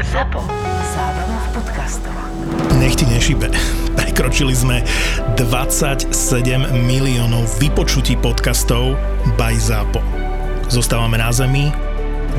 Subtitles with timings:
[0.00, 0.40] ZAPO.
[0.96, 2.16] Zábrná v podcastov.
[2.80, 3.52] Nech ti nešibe.
[3.92, 4.80] Prekročili sme
[5.36, 6.08] 27
[6.88, 8.96] miliónov vypočutí podcastov
[9.36, 10.00] by ZAPO.
[10.72, 11.68] Zostávame na zemi,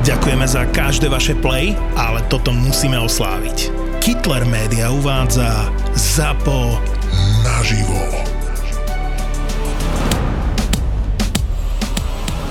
[0.02, 3.70] ďakujeme za každé vaše play, ale toto musíme osláviť.
[4.02, 6.82] Kittler Media uvádza ZAPO
[7.46, 8.33] naživo.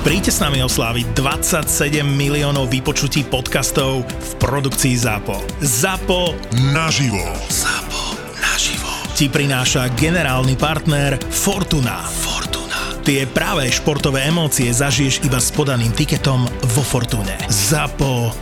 [0.04, 5.64] Príďte s nami osláviť 27 miliónov vypočutí podcastov v produkcii ZAPO.
[5.64, 6.36] ZAPO
[6.76, 7.24] naživo.
[7.48, 8.92] ZAPO naživo.
[9.16, 12.04] Ti prináša generálny partner Fortuna.
[12.04, 13.00] Fortuna.
[13.08, 17.40] Tie práve športové emócie zažiješ iba s podaným tiketom vo Fortune.
[17.48, 18.36] ZAPO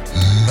[0.49, 0.50] naživo.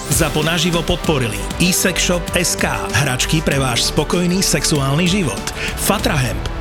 [0.11, 2.67] Zapo naživo podporili eSex Shop SK,
[2.99, 5.39] hračky pre váš spokojný sexuálny život.
[5.79, 6.60] Fatrahemp,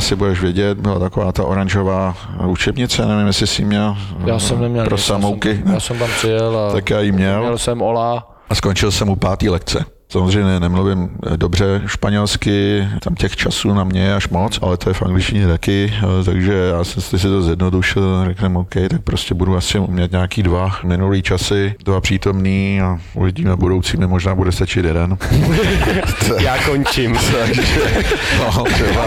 [0.00, 2.16] asi budeš vědět, byla taková ta oranžová
[2.46, 3.96] učebnice, nevím, jestli jsi měl
[4.26, 5.54] Já jsem neměl pro nic, já samouky.
[5.64, 7.40] jsem, já jsem tam přijel a Tak já ji měl.
[7.40, 8.36] měl jsem Ola.
[8.48, 9.84] A skončil jsem u pátý lekce.
[10.10, 14.90] Samozřejmě nemluvím eh, dobře španělsky, tam těch časů na mě je až moc, ale to
[14.90, 19.34] je v angličtině taky, eh, takže já jsem si to zjednodušil, řekneme OK, tak prostě
[19.34, 24.84] budu asi umět nějaký dva minulý časy, dva přítomný a uvidíme budoucími, možná bude stačit
[24.84, 25.18] jeden.
[26.40, 27.18] Já končím.
[27.46, 27.62] Takže,
[28.38, 29.04] no, třeba.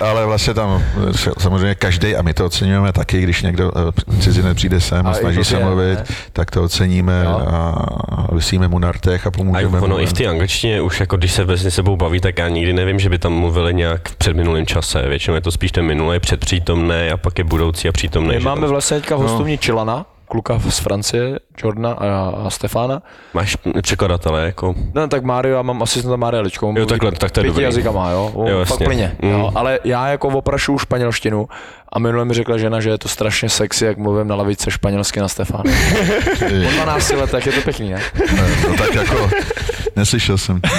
[0.00, 3.72] Ale vlastně tam eh, samozřejmě každý, a my to oceňujeme taky, když někdo
[4.20, 6.04] cizinec přijde sem a, A snaží se mluvit, ne?
[6.32, 7.40] tak to oceníme Jo.
[7.52, 8.92] a, vysíme mu na
[9.26, 10.02] a A pomůžeme ono mu.
[10.02, 12.98] i v té angličtině už jako když se mezi sebou baví, tak já nikdy nevím,
[12.98, 15.08] že by tam mluvili nějak v předminulém čase.
[15.08, 18.34] Většinou je to spíš ten minulý, předpřítomný a pak je budoucí a přítomný.
[18.34, 23.02] My máme tam- vlastně teďka hostovní Čilana, kluka z Francie, Jordana a, a Stefana.
[23.34, 24.74] Máš překladatele, jako...
[24.94, 26.74] No tak Mário, já mám asistenta Mária Ličko.
[26.76, 27.62] Jo, takhle, tak to je dobrý.
[27.64, 28.30] jazykama, jo.
[28.34, 28.86] On Jo, jasně.
[28.86, 29.30] plyně, Mm.
[29.30, 29.52] jo.
[29.54, 31.48] Ale já jako oprašuju španělštinu
[31.92, 35.20] a minule mi řekla žena, že je to strašně sexy, jak mluvím na lavice španělsky
[35.20, 35.64] na Stefánu.
[36.38, 38.00] Po 12 letech je to pěkný, ne?
[38.36, 39.30] Ne, no tak jako,
[39.96, 40.60] neslyšel jsem.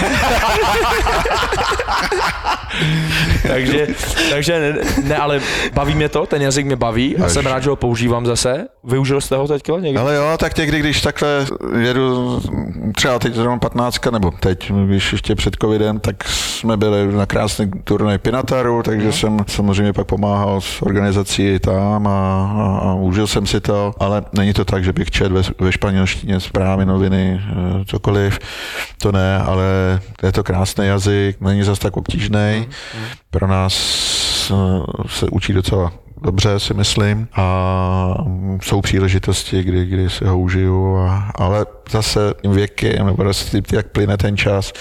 [3.47, 3.87] takže,
[4.29, 5.41] takže ne, ne, ale
[5.73, 7.31] baví mě to, ten jazyk mě baví a Až.
[7.31, 8.67] jsem rád, že ho používám zase.
[8.83, 9.99] Využil jste ho teďka někdy?
[9.99, 11.45] Ale jo, tak někdy, když takhle
[11.79, 12.41] jedu,
[12.95, 17.71] třeba teď zrovna 15, nebo teď, když ještě před covidem, tak jsme byli na krásný
[17.83, 23.45] turnaj Pinataru, takže jsem samozřejmě pak pomáhal s organizací tam a, a, a užil jsem
[23.45, 27.85] si to, ale není to tak, že bych četl ve, ve španělštině zprávy, noviny, eh,
[27.85, 28.39] cokoliv,
[29.03, 29.63] to ne, ale
[30.23, 32.67] je to krásný jazyk, není zas tak obtížný.
[33.29, 33.75] Pro nás
[34.51, 34.55] eh,
[35.07, 35.91] se učí docela
[36.21, 37.27] dobře, si myslím.
[37.35, 37.45] A
[38.61, 43.87] jsou příležitosti, kdy, kdy si ho užiju, a, ale zase tím věkem, nebo prostě jak
[43.87, 44.73] plyne ten čas,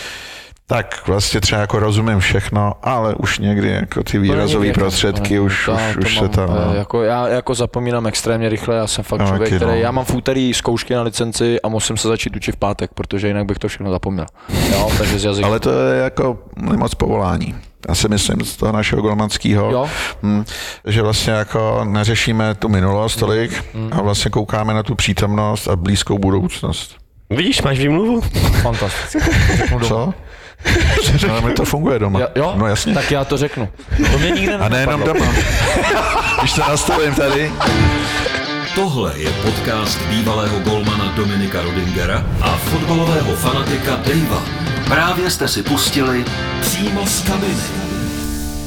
[0.73, 5.67] tak vlastně třeba jako rozumím všechno, ale už někdy jako ty výrazové prostředky to už,
[5.69, 6.49] není- už, to už se mám, tam...
[6.73, 9.77] eh, Jako, já jako zapomínám extrémně rychle, já jsem fakt No, člověk, který, no.
[9.77, 13.29] já mám v úterý zkoušky na licenci a musím se začít učit v pátek, protože
[13.29, 14.27] jinak bych to všechno zapomněl.
[14.73, 15.47] Jo, takže z jazyka.
[15.49, 17.55] Ale to je jako moc povolání.
[17.89, 19.89] Já si myslím z toho našeho golmanského,
[20.23, 20.45] hm,
[20.87, 26.19] že vlastně jako neřešíme tu minulost tolik a vlastně koukáme na tu přítomnost a blízkou
[26.19, 26.97] budoucnost.
[27.31, 28.21] Vidíš, máš výmluvu?
[28.63, 29.31] Fantastické.
[29.89, 30.15] Co?
[31.29, 32.21] No, mi to funguje doma.
[32.21, 32.53] Jo, jo?
[32.57, 32.95] No jasně.
[32.95, 33.69] Tak já to řeknu.
[34.13, 35.27] To mě nikdy A nejenom doma.
[36.41, 37.53] Když se nastavím tady,
[38.75, 44.43] Tohle je podcast bývalého golmana Dominika Rodingera a fotbalového fanatika Davea.
[44.89, 46.25] Právě jste si pustili
[46.61, 47.63] přímo z kabiny.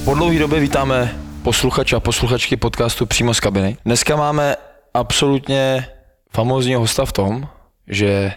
[0.05, 3.77] Po dlouhé době vítáme posluchače a posluchačky podcastu přímo z kabiny.
[3.85, 4.55] Dneska máme
[4.93, 5.87] absolutně
[6.33, 7.47] famózního hosta v tom,
[7.87, 8.31] že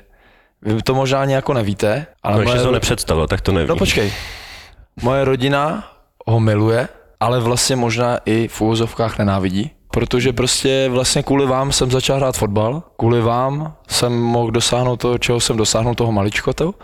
[0.62, 3.68] vy to možná ani jako nevíte, ale No ještě moje, to nepředstavil, tak to nevím.
[3.68, 4.12] no počkej,
[5.02, 5.92] moje rodina
[6.26, 6.88] ho miluje,
[7.20, 12.36] ale vlastně možná i v úvozovkách nenávidí, protože prostě vlastně kvůli vám jsem začal hrát
[12.36, 16.74] fotbal, kvůli vám jsem mohl dosáhnout toho, čeho jsem dosáhnul toho maličkotu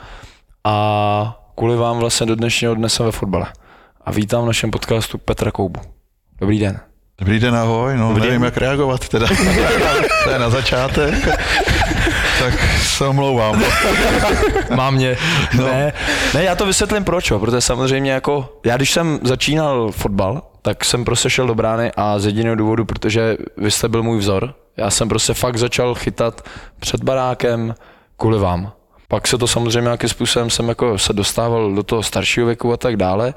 [0.64, 3.46] a kvůli vám vlastně do dnešního dne jsem ve fotbale.
[4.04, 5.80] A vítám v našem podcastu Petra Koubu.
[6.40, 6.80] Dobrý den.
[7.18, 9.26] Dobrý den, ahoj, no nevím, jak reagovat teda.
[10.24, 11.28] to je na začátek.
[12.38, 13.62] tak se omlouvám.
[14.74, 15.16] Má mě.
[15.56, 15.64] No.
[15.64, 15.92] Ne,
[16.34, 20.84] ne, já to vysvětlím proč, jo, protože samozřejmě jako, já když jsem začínal fotbal, tak
[20.84, 24.54] jsem prostě šel do brány a z jediného důvodu, protože vy jste byl můj vzor.
[24.76, 26.48] Já jsem prostě fakt začal chytat
[26.80, 27.74] před barákem
[28.16, 28.72] kvůli vám.
[29.08, 32.76] Pak se to samozřejmě nějakým způsobem jsem jako se dostával do toho staršího věku a
[32.76, 33.34] tak dále.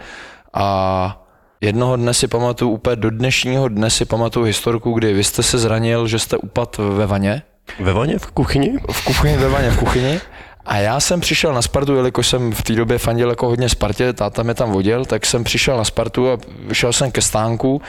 [0.53, 1.26] A
[1.61, 5.57] jednoho dne si pamatuju, úplně do dnešního dne si pamatuju historku, kdy vy jste se
[5.57, 7.41] zranil, že jste upad ve vaně
[7.79, 8.77] Ve vaně, v kuchyni?
[8.91, 10.19] v kuchyni, ve vaně v kuchyni.
[10.65, 14.13] A já jsem přišel na Spartu, jelikož jsem v té době fandil jako hodně Spartě,
[14.13, 16.37] táta mě tam vodil, tak jsem přišel na Spartu a
[16.67, 17.81] vyšel jsem ke stánku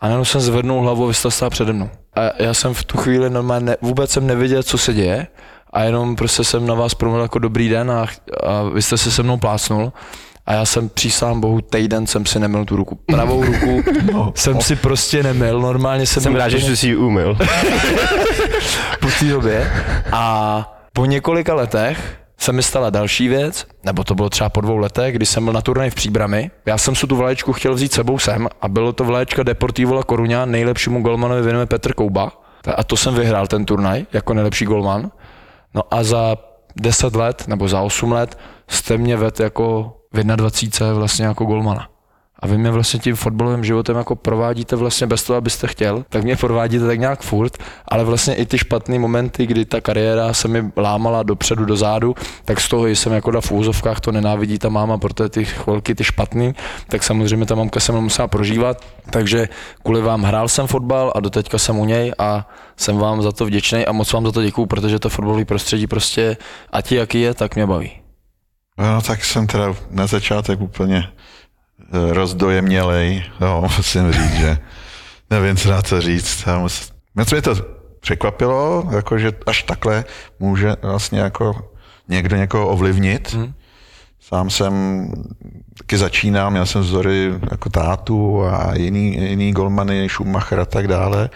[0.00, 1.90] a najednou jsem zvednul hlavu a vy jste stál přede mnou.
[2.16, 5.26] A já jsem v tu chvíli normálně ne, vůbec jsem nevěděl, co se děje
[5.72, 8.06] a jenom prostě jsem na vás promluvil jako dobrý den a,
[8.46, 9.92] a vy jste se se mnou plácnul.
[10.50, 12.98] A já jsem přísám bohu, týden jsem si nemil tu ruku.
[13.06, 13.82] Pravou ruku
[14.34, 17.38] jsem si prostě nemil, normálně jsem Jsem rád, že jsi si ji umyl.
[19.00, 19.72] po té době.
[20.12, 24.76] A po několika letech se mi stala další věc, nebo to bylo třeba po dvou
[24.76, 26.50] letech, kdy jsem byl na turnaj v Příbrami.
[26.66, 30.02] Já jsem si tu vlaječku chtěl vzít sebou sem a bylo to vlaječka Deportivo La
[30.02, 32.32] Coruña, nejlepšímu golmanovi věnuje Petr Kouba.
[32.76, 35.10] A to jsem vyhrál ten turnaj jako nejlepší golman.
[35.74, 36.36] No a za
[36.76, 38.38] 10 let nebo za 8 let
[38.68, 41.88] jste mě ved jako v 21 vlastně jako golmana.
[42.42, 46.24] A vy mě vlastně tím fotbalovým životem jako provádíte vlastně bez toho, abyste chtěl, tak
[46.24, 47.58] mě provádíte tak nějak furt,
[47.88, 52.14] ale vlastně i ty špatné momenty, kdy ta kariéra se mi lámala dopředu, do zádu,
[52.44, 55.94] tak z toho jsem jako na v úzovkách to nenávidí ta máma, protože ty chvilky,
[55.94, 56.54] ty špatný,
[56.88, 59.48] tak samozřejmě ta mamka se mnou musela prožívat, takže
[59.82, 63.46] kvůli vám hrál jsem fotbal a doteďka jsem u něj a jsem vám za to
[63.46, 66.36] vděčný a moc vám za to děkuju, protože to fotbalové prostředí prostě,
[66.72, 67.99] a ti jaký je, tak mě baví.
[68.80, 71.08] No tak jsem teda na začátek úplně
[71.80, 74.58] eh, rozdojemnělej, no, musím říct, že
[75.30, 76.44] nevím, co na to říct.
[76.46, 76.92] Já mus...
[77.14, 77.54] Mě to
[78.00, 80.04] překvapilo, jako, že až takhle
[80.38, 81.70] může vlastně jako
[82.08, 83.32] někdo někoho ovlivnit.
[83.32, 83.52] Hmm.
[84.20, 85.06] Sám jsem
[85.78, 91.30] taky začínal, měl jsem vzory jako tátu a jiný, jiný golmany, Schumacher a tak dále,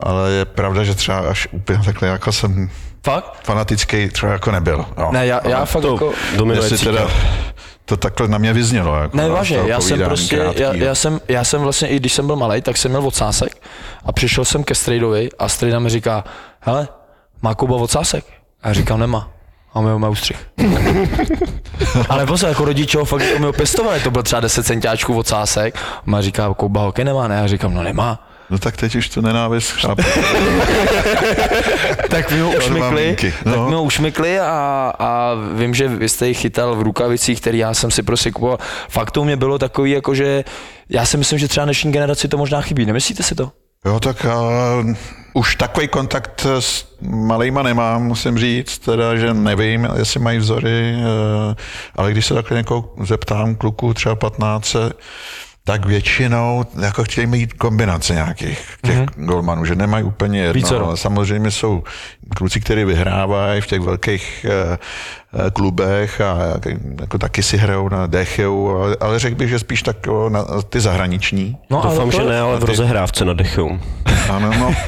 [0.00, 2.70] ale je pravda, že třeba až úplně takhle jako jsem
[3.04, 3.40] Fakt?
[3.42, 4.86] fanatický třeba jako nebyl.
[4.98, 5.12] No.
[5.12, 6.12] Ne, já, já fakt To jako...
[6.36, 7.08] dominuje teda
[7.84, 8.96] to takhle na mě vyznělo.
[8.96, 10.84] Jako Ne, no, vážně, to já jsem prostě, krátký, já, jo.
[10.84, 13.62] já, jsem, já jsem vlastně, i když jsem byl malý, tak jsem měl ocásek
[14.04, 16.24] a přišel jsem ke strejdovi a strejda mi říká,
[16.60, 16.88] hele,
[17.42, 18.24] má Kuba ocásek?
[18.62, 19.30] A já říkám, nemá.
[19.74, 20.48] A my ho má ústřih.
[22.08, 25.18] Ale pozor, jako rodiče ho fakt jako mi ho pěstovali, to byl třeba 10 centiáčků
[25.18, 25.76] ocásek.
[25.76, 27.36] A má říká, Kuba hokej nemá, ne?
[27.36, 28.28] A já říkám, no nemá.
[28.50, 30.02] No tak teď už to nenávist chápu.
[32.10, 33.52] Tak mi ho ušmykli, no.
[33.52, 37.58] tak mi ho ušmykli a, a vím, že vy jste ji chytal v rukavicích, který
[37.58, 38.58] já jsem si prostě kupoval.
[38.88, 40.44] Fakt to mě bylo takový, jako že
[40.88, 42.86] já si myslím, že třeba dnešní generaci to možná chybí.
[42.86, 43.52] Nemyslíte si to?
[43.84, 44.26] Jo, tak
[44.84, 44.94] uh,
[45.34, 51.54] už takový kontakt s malejma nemám, musím říct, teda, že nevím, jestli mají vzory, uh,
[51.96, 54.76] ale když se takhle někoho zeptám, kluku třeba 15,
[55.66, 59.24] tak většinou jako chtějí mít kombinace nějakých těch mm-hmm.
[59.24, 60.52] golmanů, že nemají úplně jedno.
[60.52, 60.86] Vícero.
[60.86, 61.84] Ale samozřejmě jsou
[62.36, 64.78] kluci, kteří vyhrávají v těch velkých eh,
[65.52, 66.38] klubech a
[67.00, 70.44] jako taky si hrajou na decheu, ale, ale řekl bych, že spíš tak o, na
[70.68, 71.56] ty zahraniční.
[71.70, 73.80] No, Doufám, to, že ne, ale v ty- rozehrávce na dechu.
[74.30, 74.74] Ano, no.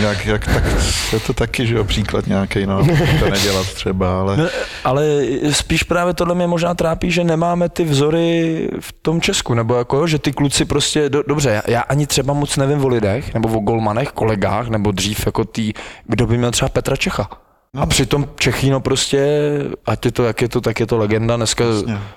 [0.00, 0.64] Jak, jak, tak
[1.12, 2.86] je to taky, že jo, příklad nějaký, no,
[3.20, 4.36] to nedělat třeba, ale...
[4.36, 4.48] Ne,
[4.84, 5.04] ale
[5.50, 9.96] spíš právě tohle mě možná trápí, že nemáme ty vzory v tom Česku, nebo jako,
[9.96, 13.34] jo, že ty kluci prostě, do, dobře, já, já ani třeba moc nevím o lidech,
[13.34, 15.72] nebo o golmanech, kolegách, nebo dřív jako tý,
[16.04, 17.28] kdo by měl třeba Petra Čecha.
[17.74, 17.82] No.
[17.82, 19.40] A přitom Čechýno prostě,
[19.86, 21.64] ať je to, jak je to, tak je to legenda dneska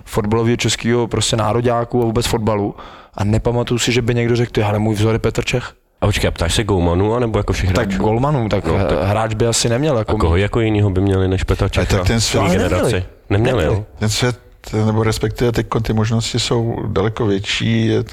[0.06, 2.76] fotbalového českého prostě nároďáku a vůbec fotbalu.
[3.14, 5.72] A nepamatuju si, že by někdo řekl, ty, ale můj vzor je Petr Čech.
[6.02, 8.04] A počkej, a ptáš se Goumanu, anebo jako všech Tak hráčů?
[8.04, 9.98] golmanů, tak, no, tak hráč by asi neměl.
[9.98, 11.98] Jako A koho jako jinýho by měli než Petra Čecha?
[11.98, 12.84] tak ten svět- generaci.
[12.84, 13.06] neměli.
[13.30, 13.86] Neměli, jo?
[14.00, 14.40] Ten svět,
[14.86, 18.04] nebo respektive teď ty možnosti jsou daleko větší, eh,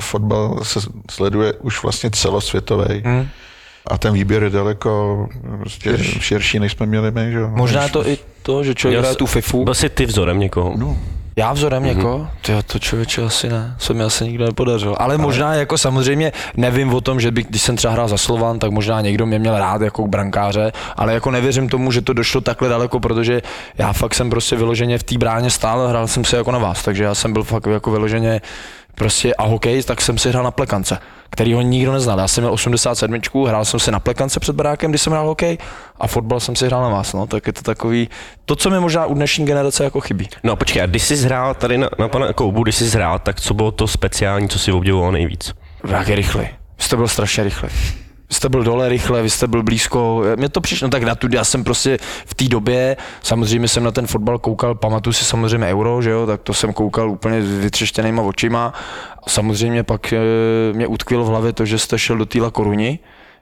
[0.00, 0.80] fotbal se
[1.10, 3.02] sleduje už vlastně celosvětový.
[3.04, 3.28] Hmm.
[3.86, 5.26] A ten výběr je daleko
[5.58, 7.32] prostě širší, než jsme měli my.
[7.32, 7.38] Že?
[7.38, 7.50] jo.
[7.54, 9.64] Možná je to i to, že člověk hraje tu FIFU.
[9.64, 10.72] Byl jsi ty vzorem někoho?
[10.76, 10.96] No,
[11.36, 11.96] Já vzorem Mhm.
[11.96, 12.28] někoho?
[12.42, 15.02] Tyjo, to člověče asi ne, se mi asi nikdo nepodařilo.
[15.02, 18.58] Ale možná jako samozřejmě nevím o tom, že by, když jsem třeba hrál za Slovan,
[18.58, 22.40] tak možná někdo mě měl rád jako brankáře, ale jako nevěřím tomu, že to došlo
[22.40, 23.42] takhle daleko, protože
[23.78, 26.82] já fakt jsem prostě vyloženě v té bráně stál, hrál jsem si jako na vás,
[26.84, 28.40] takže já jsem byl fakt jako vyloženě
[28.94, 30.98] prostě a hokej, tak jsem si hrál na plekance,
[31.32, 32.18] který ho nikdo neznal.
[32.18, 35.58] Já jsem měl 87, hrál jsem si na plekance před barákem, když jsem hrál hokej
[36.00, 38.08] a fotbal jsem si hrál na vás, no, tak je to takový,
[38.44, 40.28] to, co mi možná u dnešní generace jako chybí.
[40.44, 43.18] No a počkej, a když jsi hrál tady na, na pana Koubu, když jsi hrál,
[43.18, 45.52] tak co bylo to speciální, co si obdivoval nejvíc?
[45.88, 46.44] Jak je rychlý.
[46.78, 47.68] Vy jste byl strašně rychlý.
[48.32, 50.22] Vy jste byl dole rychle, vy jste byl blízko.
[50.36, 53.84] Mně to přišlo, no tak na tu, já jsem prostě v té době, samozřejmě jsem
[53.84, 57.42] na ten fotbal koukal, pamatuju si samozřejmě euro, že jo, tak to jsem koukal úplně
[57.42, 58.72] s vytřeštěnýma očima.
[59.28, 60.18] Samozřejmě pak e,
[60.72, 62.98] mě utkvělo v hlavě to, že jste šel do týla koruni,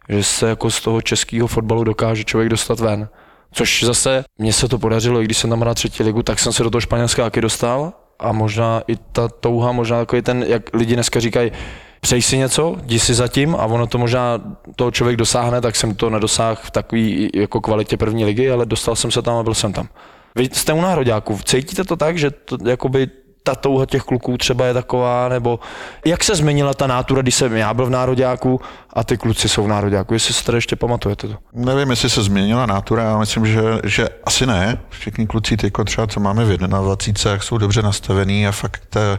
[0.09, 3.09] že se jako z toho českého fotbalu dokáže člověk dostat ven.
[3.53, 6.53] Což zase, mně se to podařilo, i když jsem tam hrál třetí ligu, tak jsem
[6.53, 10.63] se do toho Španělska taky dostal a možná i ta touha, možná takový ten, jak
[10.75, 11.53] lidi dneska říkají,
[12.01, 14.41] přeji si něco, jdi si zatím a ono to možná
[14.77, 18.97] toho člověk dosáhne, tak jsem to nedosáhl v takový jako kvalitě první ligy, ale dostal
[18.97, 19.89] jsem se tam a byl jsem tam.
[20.37, 23.09] Vy jste u nároďáků, cítíte to tak, že to, jakoby
[23.43, 25.61] ta touha těch kluků třeba je taková, nebo
[26.05, 28.61] jak se změnila ta nátura, když jsem já byl v nároďáku
[28.93, 31.35] a ty kluci jsou v nároďáku, jestli si tady ještě pamatujete to?
[31.53, 34.79] Nevím, jestli se změnila nátura, já myslím, že, že asi ne.
[34.89, 39.19] Všichni kluci teď třeba, co máme v 21, jsou dobře nastavený a fakt eh,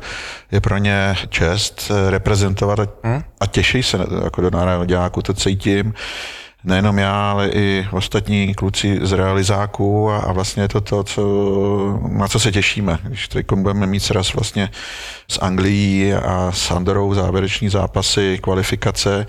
[0.52, 2.88] je pro ně čest eh, reprezentovat a,
[3.40, 5.94] a těší se jako do nároďáku, to cítím.
[6.64, 12.00] Nejenom já, ale i ostatní kluci z realizáků a, a vlastně je to to, co,
[12.08, 13.00] na co se těšíme.
[13.04, 14.70] Když teď budeme mít sraz vlastně
[15.28, 19.26] s Anglií a s Andorou závěreční zápasy, kvalifikace,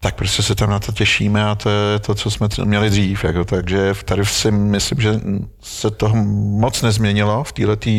[0.00, 3.24] tak prostě se tam na to těšíme a to je to, co jsme měli dřív.
[3.24, 5.20] Jako, takže tady si myslím, že
[5.62, 6.16] se toho
[6.60, 7.90] moc nezměnilo v této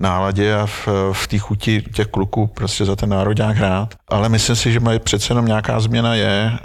[0.00, 3.94] náladě a v, v té chuti těch kluků prostě za ten národňák hrát.
[4.08, 6.58] Ale myslím si, že přece jenom nějaká změna je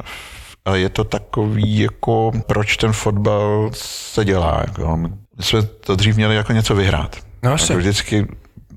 [0.66, 4.64] a je to takový, jako proč ten fotbal se dělá.
[4.68, 4.98] Jako.
[4.98, 7.16] My jsme to dřív měli jako něco vyhrát.
[7.44, 8.28] No, jako vždycky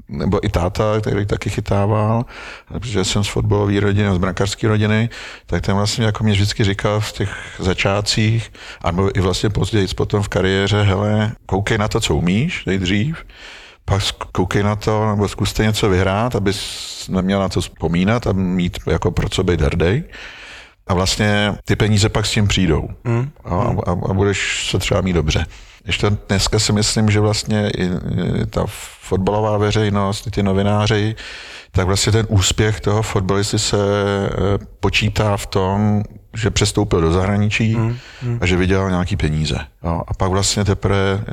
[0.09, 2.25] nebo i táta, který taky chytával,
[2.69, 5.09] protože jsem z fotbalové rodiny, z brankářské rodiny,
[5.47, 8.53] tak ten vlastně jako mě vždycky říkal v těch začátcích,
[8.87, 13.25] nebo i vlastně později potom v kariéře, hele, koukej na to, co umíš nejdřív,
[13.85, 18.79] pak koukej na to, nebo zkuste něco vyhrát, abys neměl na to vzpomínat a mít
[18.87, 20.05] jako pro co být hrdej.
[20.87, 22.89] A vlastně ty peníze pak s tím přijdou.
[23.05, 23.31] Mm.
[23.45, 23.55] A,
[23.87, 25.47] a, a budeš se třeba mít dobře.
[25.87, 27.91] Ještě dneska si myslím, že vlastně i,
[28.51, 28.65] ta
[29.01, 31.15] fotbalová veřejnost, i ty novináři,
[31.71, 36.03] tak vlastně ten úspěch toho fotbalisty se eh, počítá v tom,
[36.35, 38.39] že přestoupil do zahraničí mm, mm.
[38.41, 39.57] a že vydělal nějaký peníze.
[39.85, 40.03] Jo.
[40.09, 41.25] A pak vlastně teprve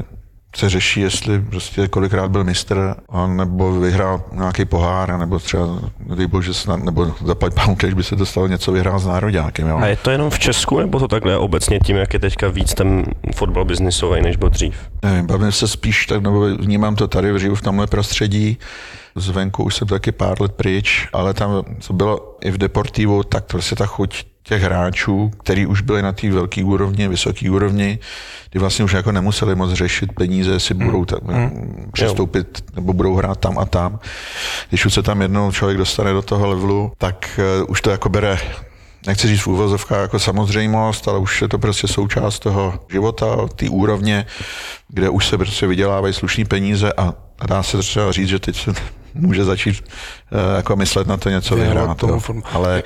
[0.55, 5.79] se řeší, jestli prostě kolikrát byl mistr, a nebo vyhrál nějaký pohár, nebo třeba,
[6.27, 9.67] bože, snad, nebo za pár když by se dostalo něco vyhrál s nároďákem.
[9.67, 9.77] Jo.
[9.77, 12.74] A je to jenom v Česku, nebo to takhle obecně tím, jak je teďka víc
[12.74, 13.05] ten
[13.36, 14.75] fotbal biznisový, než byl dřív?
[15.03, 18.58] Nevím, bavím se spíš tak, nebo vnímám to tady, žiju v tomhle prostředí.
[19.15, 23.46] Zvenku už jsem taky pár let pryč, ale tam, co bylo i v Deportivu, tak
[23.46, 28.00] prostě ta chuť těch hráčů, který už byli na té velké úrovni, vysoké úrovni,
[28.51, 31.19] kdy vlastně už jako nemuseli moc řešit peníze, jestli budou tam,
[31.91, 34.00] přestoupit nebo budou hrát tam a tam.
[34.69, 38.10] Když už se tam jednou člověk dostane do toho levelu, tak uh, už to jako
[38.10, 38.38] bere
[39.07, 43.69] nechci říct v úvozovkách jako samozřejmost, ale už je to prostě součást toho života, té
[43.69, 44.25] úrovně,
[44.88, 48.55] kde už se prostě vydělávají slušné peníze a, a dá se třeba říct, že teď
[48.55, 48.74] se
[49.13, 49.83] může začít
[50.31, 52.03] uh, jako myslet na to něco vyhrát.
[52.51, 52.83] Ale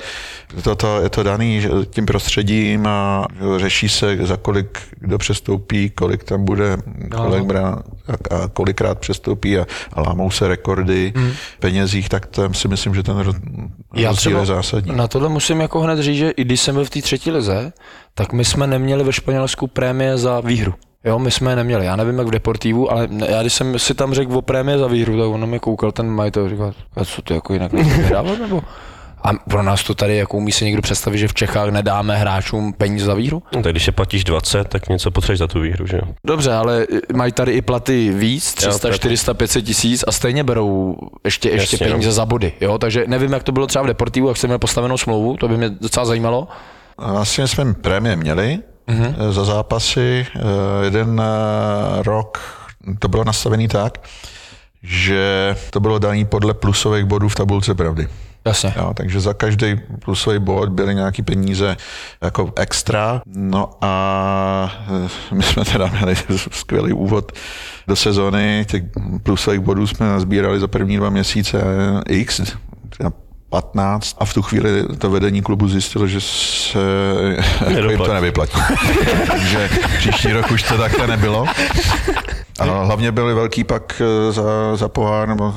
[0.62, 5.90] to, to, je to daný že tím prostředím a řeší se, za kolik kdo přestoupí,
[5.90, 6.76] kolik tam bude,
[7.16, 7.82] kolik brá,
[8.30, 11.32] a, kolikrát přestoupí a, a lámou se rekordy Hmm.
[11.60, 14.96] penězích, tak to si myslím, že ten rozdíl je zásadní.
[14.96, 17.72] na tohle musím jako hned říct, že i když jsem byl v té třetí lize,
[18.14, 20.74] tak my jsme neměli ve Španělsku prémie za výhru.
[21.06, 21.86] Jo, my jsme je neměli.
[21.86, 24.86] Já nevím, jak v Deportivu, ale já když jsem si tam řekl o prémie za
[24.86, 27.72] výhru, tak on na mě koukal ten majitel a říkal, a co to jako jinak
[27.72, 28.62] vydávat, nebo?
[29.22, 32.72] A pro nás to tady, jako umí si někdo představit, že v Čechách nedáme hráčům
[32.72, 33.42] peníze za výhru?
[33.54, 36.02] No, tak když je platíš 20, tak něco potřebuješ za tu výhru, že jo?
[36.24, 40.96] Dobře, ale mají tady i platy víc, 300, Jo, 400, 500 tisíc a stejně berou
[41.24, 41.92] ještě, ještě Jasně, no.
[41.92, 42.52] peníze za body.
[42.60, 42.78] Jo?
[42.78, 45.56] Takže nevím, jak to bylo třeba v Deportivu, jak jsem měl postavenou smlouvu, to by
[45.56, 46.48] mě docela zajímalo.
[46.98, 49.30] Vlastně jsme prémie měli mm-hmm.
[49.30, 50.26] za zápasy.
[50.36, 50.40] Eh,
[50.84, 52.40] Jeden eh, rok
[52.98, 53.98] to bylo nastavený tak,
[54.82, 58.08] že to bylo daný podle plusových bodů v tabulce pravdy.
[58.46, 58.74] Jasně.
[58.76, 61.76] Jo, takže za každý plusový bod byly nějaký peníze
[62.22, 63.22] jako extra.
[63.26, 64.72] No a
[65.32, 66.16] my jsme teda měli
[66.52, 67.32] skvělý úvod
[67.86, 68.66] do sezóny.
[68.68, 68.82] Těch
[69.22, 71.62] plusových bodů jsme nazbírali za první dva měsíce
[72.08, 72.40] x,
[73.56, 76.78] 15 a v tu chvíli to vedení klubu zjistilo, že se
[77.88, 78.58] jim to nevyplatí.
[79.26, 81.46] Takže příští rok už to takhle nebylo.
[82.58, 84.42] A hlavně byli velký pak eh, za,
[84.76, 85.54] za pohár, nebo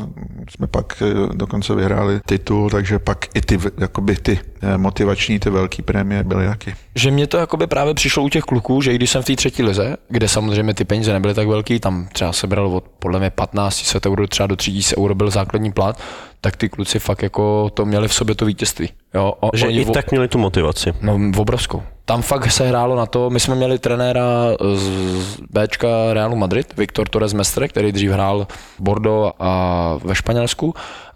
[0.50, 5.50] jsme pak eh, dokonce vyhráli titul, takže pak i ty, jakoby ty eh, motivační, ty
[5.50, 6.76] velké prémie byly taky.
[6.96, 9.36] Že mě to jakoby právě přišlo u těch kluků, že i když jsem v té
[9.36, 13.30] třetí lize, kde samozřejmě ty peníze nebyly tak velký, tam třeba sebral od podle mě
[13.30, 16.00] 15 set euro, třeba do 3000 euro byl základní plat,
[16.42, 18.90] tak ty kluci fakt jako to měli v sobě to vítězství.
[19.14, 20.94] Jo, o, Že oni i vo- tak měli tu motivaci.
[21.02, 21.84] No, obrovskou.
[22.06, 24.24] Tam fakt se hrálo na to, my jsme měli trenéra
[24.76, 30.16] z z Bčka Realu Madrid, Viktor Torres Mestre, který dřív hrál v Bordeaux a ve
[30.16, 30.39] Španělsku.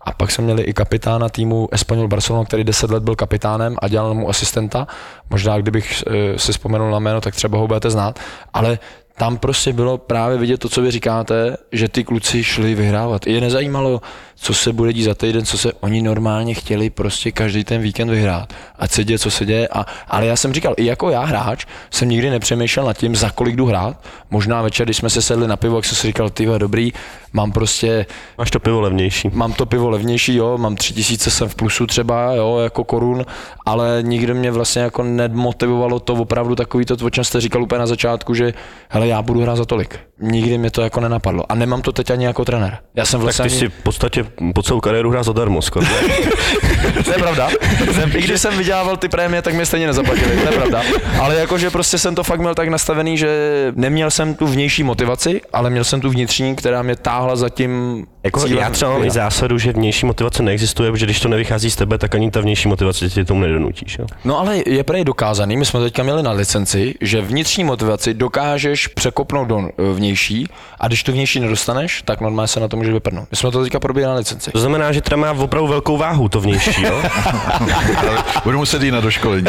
[0.01, 3.87] A pak jsme měli i kapitána týmu Espanyol Barcelona, který 10 let byl kapitánem a
[3.87, 4.87] dělal mu asistenta.
[5.29, 8.19] Možná kdybych eh, si vzpomenul na jméno, tak třeba ho budete znát.
[8.53, 8.79] Ale
[9.17, 13.27] tam prostě bylo právě vidět to, co vy říkáte, že ty kluci šli vyhrávat.
[13.27, 14.01] Je nezajímalo,
[14.43, 18.09] co se bude dít za týden, co se oni normálně chtěli prostě každý ten víkend
[18.09, 18.53] vyhrát.
[18.79, 19.67] Ať se děje, co se děje.
[19.67, 23.29] A, ale já jsem říkal, i jako já hráč jsem nikdy nepřemýšlel nad tím, za
[23.29, 24.05] kolik jdu hrát.
[24.29, 26.93] Možná večer, když jsme se sedli na pivo, jak jsem si říkal, ty dobrý,
[27.33, 28.05] mám prostě
[28.37, 29.29] Máš to pivo levnější.
[29.33, 33.25] mám to pivo levnější, jo, mám tři tisíce jsem v plusu třeba, jo, jako korun,
[33.65, 37.79] ale nikdy mě vlastně jako nemotivovalo to opravdu takový to, o čem jste říkal úplně
[37.79, 38.53] na začátku, že
[38.89, 39.99] hele, já budu hrát za tolik.
[40.23, 41.51] Nikdy mě to jako nenapadlo.
[41.51, 42.77] A nemám to teď ani jako trenér.
[42.95, 43.59] Já jsem Tak vlastně ty ani...
[43.59, 44.25] si v podstatě
[44.55, 45.85] po celou kariéru hrál zadarmo skoro.
[47.05, 47.49] To je pravda.
[48.15, 50.81] I když jsem vydělával ty prémie, tak mě stejně nezaplatili, to je pravda.
[51.21, 53.27] Ale jakože prostě jsem to fakt měl tak nastavený, že
[53.75, 58.05] neměl jsem tu vnější motivaci, ale měl jsem tu vnitřní, která mě táhla za tím
[58.23, 59.13] Jako cílem já třeba mám i vyhrát.
[59.13, 62.67] zásadu, že vnější motivace neexistuje, protože když to nevychází z tebe, tak ani ta vnější
[62.67, 63.97] motivace tě tomu nedonutíš.
[63.99, 64.05] Jo?
[64.25, 68.87] No ale je prej dokázaný, my jsme teďka měli na licenci, že vnitřní motivaci dokážeš
[68.87, 70.47] překopnout do eh, vnější
[70.79, 73.27] a když tu vnější nedostaneš, tak normálně se na to může vyprdnout.
[73.31, 74.51] My jsme to teďka probírali na licenci.
[74.51, 77.03] To znamená, že teda má opravdu velkou váhu to vnější, jo?
[77.97, 79.45] Ale budu muset jít na doškolení.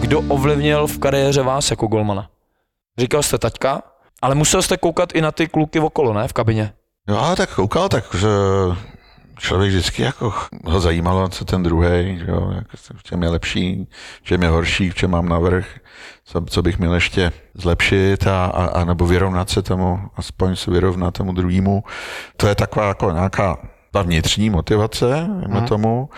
[0.00, 2.26] Kdo ovlivnil v kariéře vás jako golmana?
[2.98, 3.82] Říkal jste taťka,
[4.24, 6.72] ale musel jste koukat i na ty kluky okolo, ne, v kabině?
[7.08, 8.28] Jo, ale tak koukal, tak že
[9.38, 10.34] člověk vždycky jako
[10.64, 12.22] ho zajímalo, co ten druhý,
[12.96, 13.86] v čem je lepší,
[14.22, 15.66] v čem je horší, v čem mám navrh,
[16.24, 20.70] co, co bych měl ještě zlepšit a, a, a nebo vyrovnat se tomu, aspoň se
[20.70, 21.84] vyrovnat tomu druhému.
[22.36, 23.58] To je taková jako nějaká
[23.94, 25.66] ta vnitřní motivace, hmm.
[25.66, 26.08] tomu.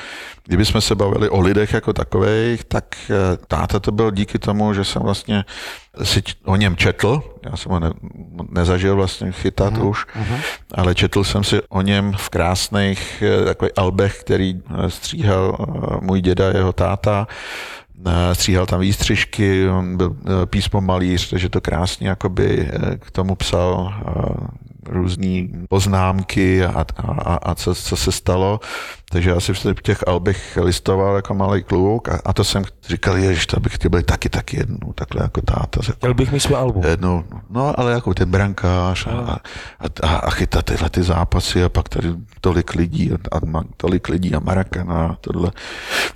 [0.45, 4.85] Kdybychom se bavili o lidech jako takových, tak eh, táta to byl díky tomu, že
[4.85, 5.45] jsem vlastně
[6.03, 7.91] si o něm četl, já jsem ho ne,
[8.49, 9.87] nezažil vlastně chytat hmm.
[9.87, 10.39] už, hmm.
[10.75, 15.57] ale četl jsem si o něm v krásných eh, takových albech, který eh, stříhal
[16.01, 17.27] můj děda, jeho táta,
[18.33, 23.93] stříhal tam výstřižky, on byl eh, písmo malíř, takže to krásně jakoby k tomu psal
[24.89, 28.61] různé poznámky a, a, a co, co se stalo.
[29.11, 33.19] Takže já si v těch albech listoval jako malý kluk a, a to jsem říkal,
[33.21, 35.81] že to bych chtěl být taky taky jednou, takhle jako táta.
[35.81, 36.83] Řekl, Chtěl bych mít své album.
[36.87, 41.69] jednou, no ale jako ten brankář a, a, a, a chytat tyhle ty zápasy a
[41.69, 42.09] pak tady
[42.41, 45.51] tolik lidí a, a tolik lidí a Marakana a tohle.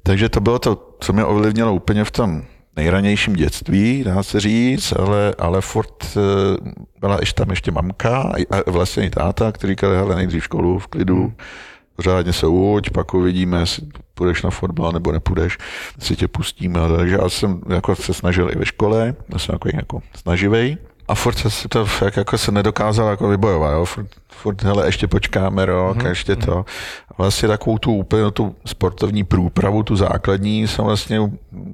[0.03, 2.43] Takže to bylo to, co mě ovlivnilo úplně v tom
[2.77, 8.71] nejranějším dětství, dá se říct, ale, ale furt eh, byla ještě tam ještě mamka a
[8.71, 11.33] vlastně i táta, který říkal, hele, nejdřív školu v klidu,
[11.97, 15.59] pořádně se uč, pak uvidíme, jestli půjdeš na fotbal nebo nepůjdeš,
[15.99, 16.81] si tě pustíme.
[16.97, 20.77] Takže já jsem jako se snažil i ve škole, já jsem jako, jako snaživej.
[21.11, 23.85] A furt se to jak jako se nedokázal jako vybojovat, jo?
[23.85, 26.09] Furt, furt hele, ještě počkáme rok, mm-hmm.
[26.09, 26.59] ještě to.
[27.09, 31.19] A vlastně takovou tu úplně tu sportovní průpravu, tu základní, jsem vlastně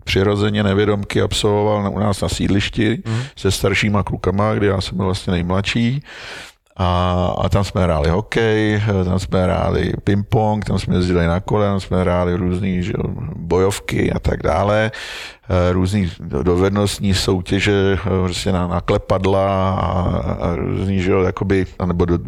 [0.04, 3.22] přirozeně nevědomky absolvoval u nás na sídlišti mm-hmm.
[3.36, 6.02] se staršíma klukama, kdy já jsem byl vlastně nejmladší.
[6.76, 11.66] A, a tam jsme hráli hokej, tam jsme hráli ping-pong, tam jsme jezdili na kole,
[11.66, 12.82] tam jsme hráli různé
[13.36, 14.90] bojovky a tak dále,
[15.72, 16.08] různé
[16.42, 19.90] dovednostní soutěže, prostě na, na klepadla a,
[20.40, 22.18] a různý, že jo, jakoby, anebo do,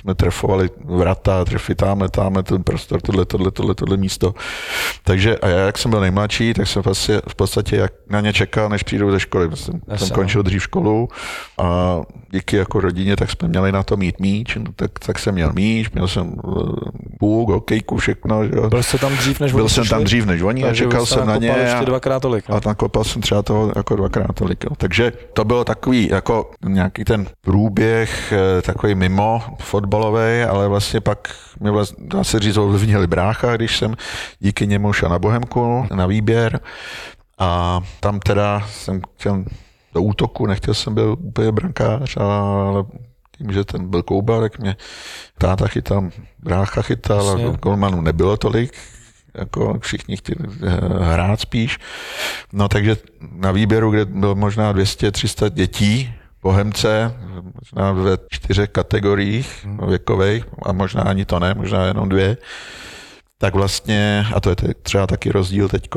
[0.00, 4.34] jsme trefovali vrata, trefy tamhle, tamhle ten prostor, tohle, tohle, tohle, tohle místo.
[5.02, 8.32] Takže a já, jak jsem byl nejmladší, tak jsem vlastně v podstatě jak na ně
[8.32, 9.48] čekal, než přijdou ze školy.
[9.54, 11.08] Jsem, jsem končil dřív školu
[11.58, 12.00] a
[12.30, 15.52] díky jako rodině, tak jsme měli na to mít míč, no, tak, tak jsem měl
[15.52, 16.74] míč, měl jsem uh,
[17.18, 18.44] půl, hokejku, všechno.
[18.44, 18.50] Že.
[18.68, 21.36] Byl jste tam dřív, než Byl jsem tam dřív než oni a čekal jsem na
[21.36, 21.48] ně.
[21.48, 22.48] ještě A, dvakrát tolik.
[22.48, 22.57] No.
[22.66, 24.64] A nakopal jsem třeba toho jako dvakrát tolik.
[24.64, 24.70] Jo.
[24.76, 31.34] Takže to bylo takový jako nějaký ten průběh, eh, takový mimo fotbalový, ale vlastně pak
[31.60, 33.94] mě vlastně, dá se říct, ovlivnili brácha, když jsem
[34.38, 36.60] díky němu šel na Bohemku na výběr
[37.38, 39.44] a tam teda jsem chtěl
[39.94, 42.84] do útoku, nechtěl jsem byl úplně brankář, ale
[43.38, 44.76] tím, že ten byl kouba, tak mě
[45.38, 48.72] táta chytal, brácha chytal a golmanů nebylo tolik,
[49.34, 50.68] jako všichni chtěli eh,
[51.12, 51.78] hrát spíš.
[52.52, 52.96] No takže
[53.32, 57.14] na výběru, kde bylo možná 200-300 dětí, Bohemce,
[57.60, 62.36] možná ve čtyřech kategoriích věkových, a možná ani to ne, možná jenom dvě,
[63.38, 65.88] tak vlastně, a to je třeba taky rozdíl teď,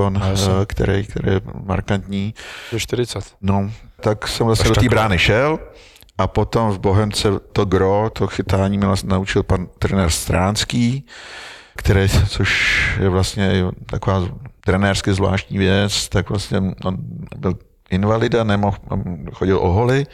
[0.66, 2.34] který, který je markantní.
[2.72, 3.26] Je 40.
[3.42, 5.60] No, tak jsem vlastně do té brány šel
[6.18, 11.06] a potom v Bohemce to gro, to chytání mě vlastně naučil pan trenér Stránský,
[11.76, 14.24] který, což je vlastně taková
[14.66, 16.98] trenérsky zvláštní věc, tak vlastně on
[17.38, 17.54] byl
[17.90, 18.78] invalida, nemohl,
[19.34, 20.06] chodil o holy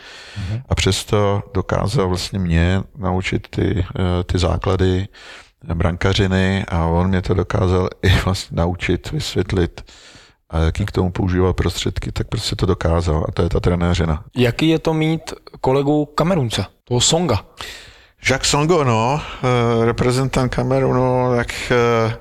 [0.70, 5.08] a přesto dokázal vlastně mě naučit ty, eh, ty základy
[5.74, 9.92] brankařiny a on mě to dokázal i vlastně naučit, vysvětlit
[10.50, 14.24] a jaký k tomu používal prostředky, tak prostě to dokázal a to je ta trenéřina.
[14.36, 17.46] Jaký je to mít kolegu Kamerunce, toho Songa?
[18.30, 22.18] Jacques Songo, no, eh, reprezentant Kamerunu, tak eh,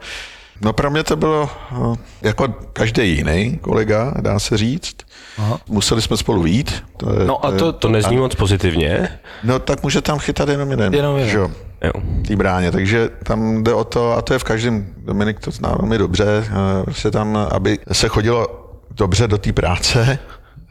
[0.60, 4.96] no pro mě to bylo eh, jako každý jiný kolega, dá se říct.
[5.38, 5.60] Aha.
[5.68, 6.84] Museli jsme spolu vít.
[6.96, 9.08] To, je, no a to, to nezní a, moc pozitivně.
[9.44, 10.94] No tak může tam chytat jenom jeden.
[10.94, 11.30] Jenom jeden.
[11.30, 11.38] Že?
[11.84, 11.92] Jo.
[12.26, 15.74] Tý bráně, takže tam jde o to, a to je v každém, Dominik to zná
[15.80, 16.44] velmi dobře,
[16.84, 18.46] prostě tam, aby se chodilo
[18.90, 20.18] dobře do té práce,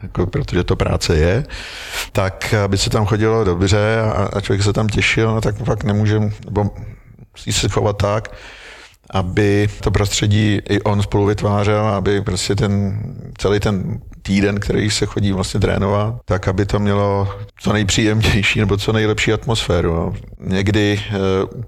[0.02, 1.44] jako, protože to práce je,
[2.12, 5.84] tak aby se tam chodilo dobře a, a člověk se tam těšil, no, tak fakt
[5.84, 6.70] nemůže, nebo
[7.32, 8.28] musí se chovat tak,
[9.10, 13.00] aby to prostředí i on spolu vytvářel, aby prostě ten
[13.38, 18.76] celý ten týden, který se chodí vlastně trénovat, tak aby to mělo co nejpříjemnější nebo
[18.76, 20.14] co nejlepší atmosféru.
[20.40, 21.18] Někdy e,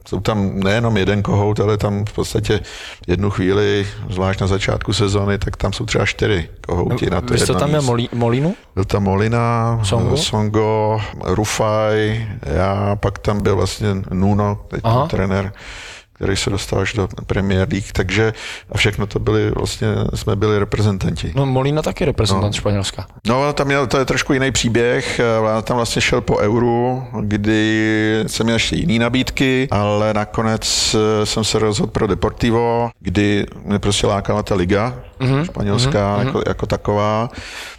[0.09, 2.61] jsou tam nejenom jeden kohout, ale tam v podstatě
[3.07, 7.35] jednu chvíli, zvlášť na začátku sezóny, tak tam jsou třeba čtyři kohouti no, na to
[7.35, 8.55] Vy jste tam měl Molinu?
[8.75, 15.53] Byl tam Molina, Songo, Songo Rufaj, já, pak tam byl vlastně Nuno, teď trenér
[16.19, 18.33] který se dostal až do Premier League, takže
[18.73, 21.33] a všechno to byli, vlastně jsme byli reprezentanti.
[21.35, 22.59] No Molina taky reprezentant no.
[22.59, 23.07] Španělska.
[23.27, 25.21] No, tam měl, to je trošku jiný příběh,
[25.63, 31.45] tam vlastně šel po euru, kdy jsem měl ještě jiný nabídky, ale nakonec eh, jsem
[31.45, 35.45] se rozhodl pro Deportivo, kdy mě prostě lákala ta liga, mm-hmm.
[35.45, 36.27] španělská mm-hmm.
[36.27, 37.31] jako, jako taková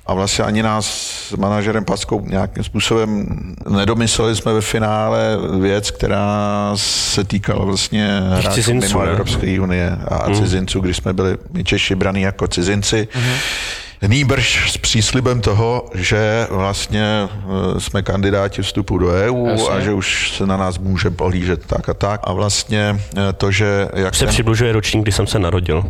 [0.09, 0.85] a vlastně ani nás
[1.29, 3.27] s manažerem Packou nějakým způsobem
[3.69, 10.35] nedomysleli jsme ve finále věc, která se týkala vlastně hráčů mimo Evropské unie a mm.
[10.35, 13.07] cizinců, když jsme byli my Češi braní jako cizinci.
[13.15, 13.21] Mm.
[14.07, 19.69] Nýbrž s příslibem toho, že vlastně eh, jsme kandidáti vstupu do EU Jasně.
[19.69, 22.21] a že už se na nás může pohlížet tak a tak.
[22.23, 23.87] A vlastně eh, to, že...
[23.93, 24.33] Jak se ten...
[24.33, 25.83] přibližuje ročník, kdy jsem se narodil.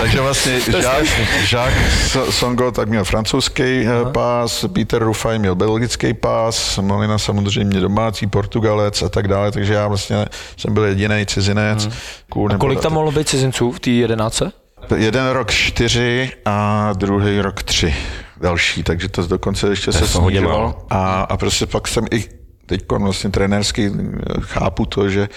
[0.00, 1.12] Takže vlastně Jacques,
[1.52, 3.96] Jacques Songo tak měl francouzský Aha.
[4.08, 9.74] Eh, pás, Peter Rufaj měl belgický pás, Molina samozřejmě domácí, Portugalec a tak dále, takže
[9.74, 11.84] já vlastně jsem byl jediný cizinec.
[11.84, 12.52] Hmm.
[12.54, 14.52] a kolik tam mohlo být cizinců v té jedenáce?
[14.96, 17.94] Jeden rok čtyři a druhý rok tři
[18.40, 20.86] další, takže to dokonce ještě to se snížilo.
[20.90, 22.24] A, a prostě pak jsem i
[22.70, 23.92] teď vlastně trenérsky
[24.40, 25.28] chápu to, že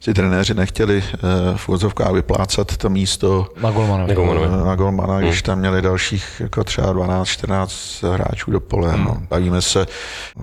[0.00, 5.14] si trenéři nechtěli uh, v úvodzovkách vyplácat to místo na Golmana, na Golmana, na Golmana
[5.14, 5.22] hmm.
[5.22, 8.90] když tam měli dalších jako třeba 12-14 hráčů do pole.
[8.90, 9.04] Hmm.
[9.04, 9.16] No.
[9.30, 9.86] Bavíme se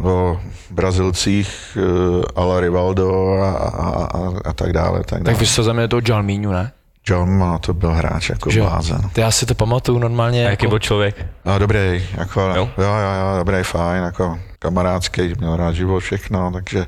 [0.03, 0.39] o
[0.71, 5.03] Brazilcích uh, Ala Rivaldo a, a, a, a tak dále.
[5.03, 6.71] Tak, tak vy jste za mě to Jalmínu, ne?
[7.09, 8.61] John to byl hráč jako že?
[8.61, 9.09] blázen.
[9.13, 10.47] To já si to pamatuju normálně.
[10.47, 10.69] A jaký jako...
[10.69, 11.25] byl člověk?
[11.45, 12.55] No, dobrý, jako, jo?
[12.55, 16.85] jo, jo, jo, dobrý, fajn, jako kamarádský, měl rád život, všechno, takže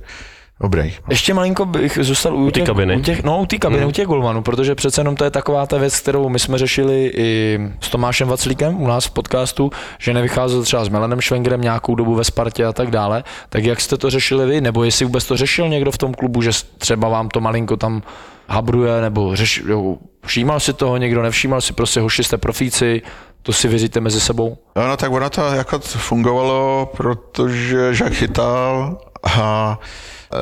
[0.62, 0.93] Dobrý.
[1.10, 2.95] Ještě malinko bych zůstal u, u těch, kabiny.
[2.95, 3.89] U těch, no, u té kabiny, hmm.
[3.89, 7.12] u těch golmanů, protože přece jenom to je taková ta věc, kterou my jsme řešili
[7.15, 11.95] i s Tomášem Vaclíkem u nás v podcastu, že nevycházel třeba s Melanem Schwengerem nějakou
[11.95, 13.24] dobu ve Spartě a tak dále.
[13.50, 14.62] Tak jak jste to řešili vy?
[14.62, 18.02] Nebo jestli vůbec to řešil někdo v tom klubu, že třeba vám to malinko tam
[18.47, 23.02] habruje, nebo řeš, jo, všímal si toho někdo, nevšímal si, prostě hoši jste profíci,
[23.41, 24.58] to si věříte mezi sebou?
[24.76, 29.79] No, no tak ono to jako fungovalo, protože Jacques chytal a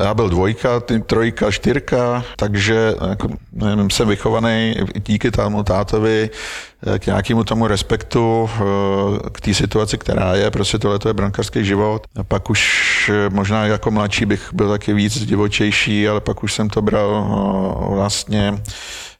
[0.02, 4.74] já byl dvojka, trojka, čtyřka, takže jako, nevím, jsem vychovaný
[5.06, 6.30] díky tomu tátovi
[6.86, 8.60] eh, k nějakému tomu respektu eh,
[9.32, 10.50] k té situaci, která je.
[10.50, 12.06] Prostě tohle je brankářský život.
[12.16, 16.54] A pak už eh, možná jako mladší bych byl taky víc divočejší, ale pak už
[16.54, 17.26] jsem to bral
[17.90, 18.62] vlastně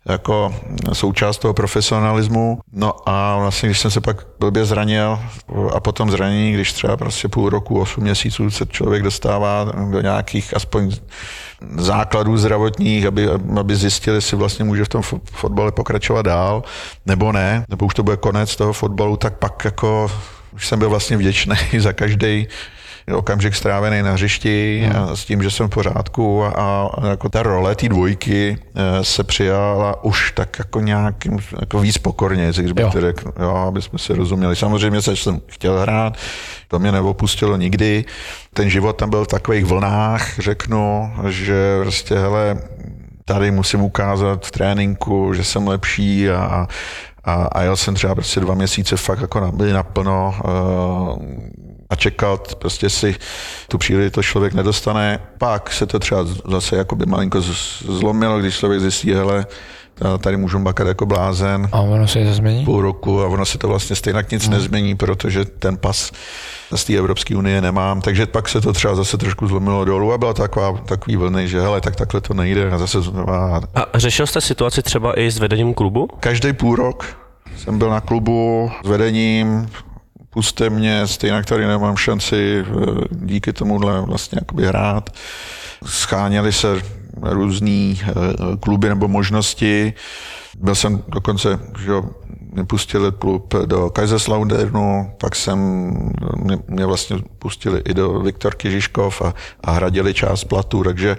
[0.08, 0.54] jako
[0.92, 2.60] součást toho profesionalismu.
[2.72, 5.18] No a vlastně, když jsem se pak blbě zranil
[5.74, 10.56] a potom zranění, když třeba prostě půl roku, osm měsíců se člověk dostává do nějakých
[10.56, 10.90] aspoň
[11.76, 13.28] základů zdravotních, aby,
[13.60, 16.62] aby zjistili, jestli vlastně může v tom fo- fotbale pokračovat dál,
[17.06, 20.10] nebo ne, nebo už to bude konec toho fotbalu, tak pak jako
[20.52, 22.48] už jsem byl vlastně vděčný za každý
[23.14, 27.42] okamžik strávený na hřišti a s tím, že jsem v pořádku a, a jako ta
[27.42, 32.92] role té dvojky eh, se přijala už tak jako nějakým jako víc pokorně, když bych
[32.92, 34.56] to řekl, jo, aby jsme si rozuměli.
[34.56, 36.16] Samozřejmě se jsem chtěl hrát,
[36.68, 38.04] to mě neopustilo nikdy.
[38.54, 42.58] Ten život tam byl v takových vlnách, řeknu, že prostě hele,
[43.24, 46.66] tady musím ukázat v tréninku, že jsem lepší a,
[47.24, 51.18] a, a jel jsem třeba prostě dva měsíce fakt jako na, byli naplno uh,
[51.90, 53.14] a čekal, prostě si
[53.68, 55.18] tu příležitost člověk nedostane.
[55.38, 57.40] Pak se to třeba zase jakoby malinko
[57.88, 59.46] zlomilo, když člověk zjistí, hele,
[59.94, 62.64] ta- tady můžu bakat jako blázen A ono se to změní?
[62.64, 64.52] půl roku a ono se to vlastně stejně nic Hmm.
[64.52, 66.12] nezmění, protože ten pas
[66.74, 70.18] z té Evropské unie nemám, takže pak se to třeba zase trošku zlomilo dolů a
[70.18, 73.60] byla taková, takový vlny, že hele, tak takhle to nejde a zase znova.
[73.74, 76.08] A řešil jste situaci třeba i s vedením klubu?
[76.20, 77.04] Každý půl rok
[77.56, 79.68] jsem byl na klubu s vedením,
[80.30, 82.74] puste mě, stejně tady nemám šanci eh,
[83.10, 85.10] díky tomuhle vlastně jakoby hrát.
[85.84, 86.82] Scháněly se
[87.22, 88.12] různý eh,
[88.60, 89.92] kluby nebo možnosti.
[90.58, 91.92] Byl jsem dokonce, že
[92.52, 95.58] mě pustili klub do Kaiserslauternu, pak jsem,
[96.36, 101.16] mě, mě vlastně pustili i do Viktorky Žižkov a, a hradili část platu, takže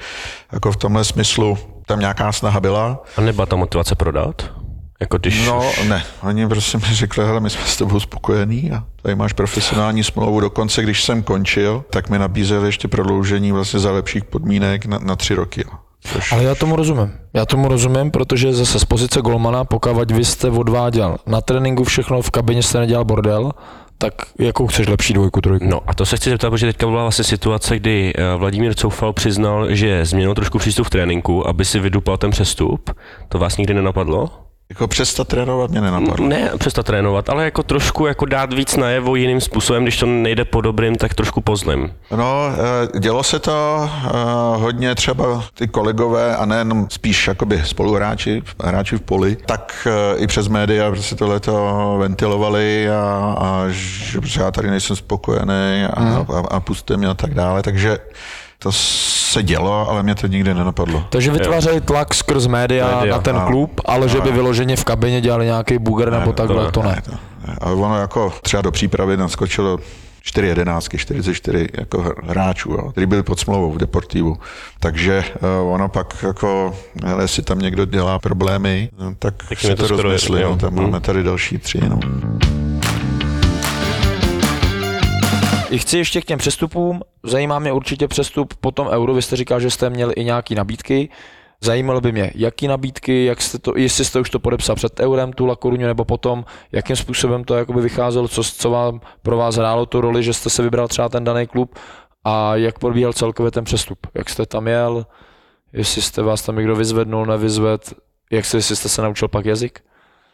[0.51, 3.03] jako v tomhle smyslu tam nějaká snaha byla.
[3.17, 4.60] A nebyla ta motivace prodat?
[5.01, 5.87] Jako když No už...
[5.87, 10.03] ne, oni prostě mi řekli, hele, my jsme s tebou spokojení a tady máš profesionální
[10.03, 10.39] smlouvu.
[10.39, 15.15] Dokonce, když jsem končil, tak mi nabízeli ještě prodloužení vlastně za lepších podmínek na, na
[15.15, 15.63] tři roky.
[16.03, 17.11] Což, Ale já tomu rozumím.
[17.33, 22.21] Já tomu rozumím, protože zase z pozice golmana, pokud vy jste odváděl na tréninku všechno,
[22.21, 23.51] v kabině jste nedělal bordel,
[23.97, 25.65] tak jakou chceš lepší dvojku, trojku?
[25.69, 29.13] No a to se chci zeptat, protože teďka byla vlastně situace, kdy eh, Vladimír Coufal
[29.13, 32.89] přiznal, že změnil trošku přístup v tréninku, aby si vydupal ten přestup.
[33.29, 34.29] To vás nikdy nenapadlo?
[34.71, 36.27] Jako přestat trénovat mě nenapadlo.
[36.27, 40.45] Ne přestat trénovat, ale jako trošku jako dát víc najevo jiným způsobem, když to nejde
[40.45, 41.93] po dobrým, tak trošku po zlým.
[42.15, 42.49] No,
[42.95, 44.09] eh, dělo se to eh,
[44.55, 50.27] hodně třeba ty kolegové a nejenom spíš jakoby spoluhráči, hráči v poli, tak eh, i
[50.27, 56.59] přes média prostě tohleto ventilovali a, a že já tady nejsem spokojený a, a, a
[56.59, 57.97] puste mě a tak dále, takže
[58.63, 61.03] to se dělo, ale mě to nikdy nenapadlo.
[61.09, 63.47] Takže vytvářejí tlak skrz média, Média, na ten ano.
[63.47, 66.89] klub, ale že by vyloženě v kabině dělali nějaký buger nebo takhle, ne, to ne.
[66.89, 67.55] Ne, to, ne.
[67.61, 69.79] Ale ono jako třeba do přípravy naskočilo
[70.21, 74.37] 4 jedenáctky, 44 jako hr- hráčů, jo, který byli pod smlouvou v Deportivu.
[74.79, 75.23] Takže
[75.63, 79.87] uh, ono pak jako, hele, jestli tam někdo dělá problémy, no, tak, Tak si to,
[79.87, 80.41] to rozmyslí.
[80.43, 81.79] No, tam máme tady další tři.
[81.89, 81.99] No.
[85.77, 87.01] Chci ještě k těm přestupům.
[87.23, 89.13] Zajímá mě určitě přestup po tom euro.
[89.13, 91.09] Vy jste říkal, že jste měli i nějaký nabídky.
[91.63, 95.33] Zajímalo by mě, jaký nabídky, jak jste to, jestli jste už to podepsal před eurem,
[95.33, 99.55] tu La Coruñu, nebo potom, jakým způsobem to jakoby vycházelo, co, co vám pro vás
[99.55, 101.75] hrálo tu roli, že jste se vybral třeba ten daný klub
[102.23, 105.05] a jak probíhal celkově ten přestup, jak jste tam jel,
[105.73, 107.93] jestli jste vás tam někdo vyzvednul, nevyzved,
[108.31, 109.79] jak jste, jestli jste se naučil pak jazyk?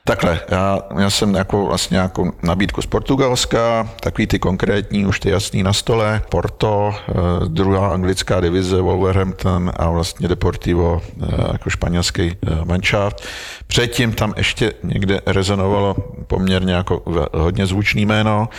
[0.08, 5.30] Takhle, já měl jsem jako vlastně nějakou nabídku z Portugalska, takový ty konkrétní, už ty
[5.30, 7.14] jasný na stole, Porto, eh,
[7.48, 13.24] druhá anglická divize, Wolverhampton a vlastně Deportivo eh, jako španělský eh, manšaft.
[13.68, 15.96] Předtím tam ještě někde rezonovalo
[16.28, 17.02] poměrně jako
[17.34, 18.50] hodně zvučný jméno.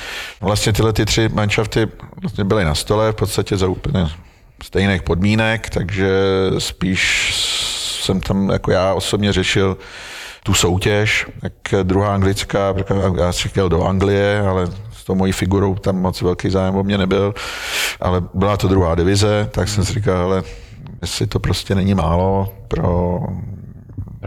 [0.40, 1.88] Vlastně tyhle ty tři manšafty
[2.20, 4.08] vlastně byly na stole v podstatě za úplně
[4.62, 6.10] stejných podmínek, takže
[6.58, 7.32] spíš
[8.02, 9.76] jsem tam jako já osobně řešil
[10.48, 12.74] tu soutěž, tak druhá anglická,
[13.16, 16.82] já jsem chtěl do Anglie, ale s tou mojí figurou tam moc velký zájem o
[16.82, 17.34] mě nebyl,
[18.00, 20.42] ale byla to druhá divize, tak jsem si říkal, ale
[21.02, 23.20] jestli to prostě není málo pro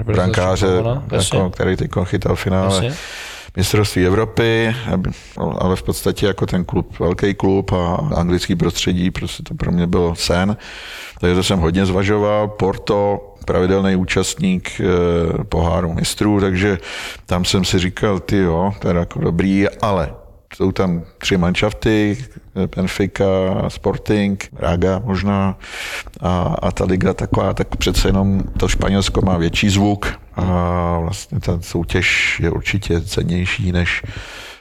[0.04, 0.68] brankáře,
[1.12, 1.38] Jasně.
[1.38, 2.94] jako, který teď chytal finále Jasně.
[3.58, 4.76] mistrovství Evropy,
[5.38, 9.72] no, ale v podstatě jako ten klub, velký klub a anglický prostředí, prostě to pro
[9.72, 10.58] mě byl sen.
[11.20, 12.48] Takže to jsem hodně zvažoval.
[12.48, 16.78] Porto, pravidelný účastník eh, poháru mistrů, takže
[17.26, 20.14] tam jsem si říkal, ty jo, to je jako dobrý, ale
[20.56, 22.18] jsou tam tři manšafty,
[22.76, 23.24] Benfica,
[23.68, 25.58] Sporting, Braga možná
[26.22, 31.40] a, a ta liga taková, tak přece jenom to Španělsko má větší zvuk a vlastně
[31.40, 34.04] ta soutěž je určitě cenější než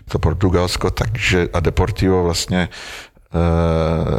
[0.08, 2.68] to Portugalsko, takže a Deportivo vlastně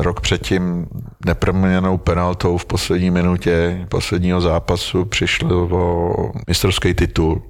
[0.02, 0.88] rok předtím
[1.26, 7.42] neproměněnou penaltou v poslední minutě posledního zápasu přišlo o mistrovský titul,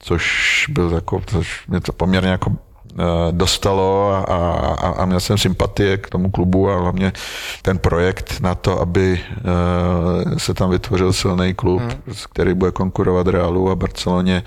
[0.00, 5.38] což byl jako, což mě to poměrně jako eh, dostalo a, a, a měl jsem
[5.38, 7.12] sympatie k tomu klubu a hlavně
[7.62, 12.14] ten projekt na to, aby eh, se tam vytvořil silný klub, hmm.
[12.32, 14.42] který bude konkurovat Realu a Barceloně,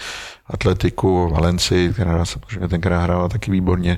[0.47, 3.97] Atletiku, Valencii, která samozřejmě tenkrát hrála taky výborně,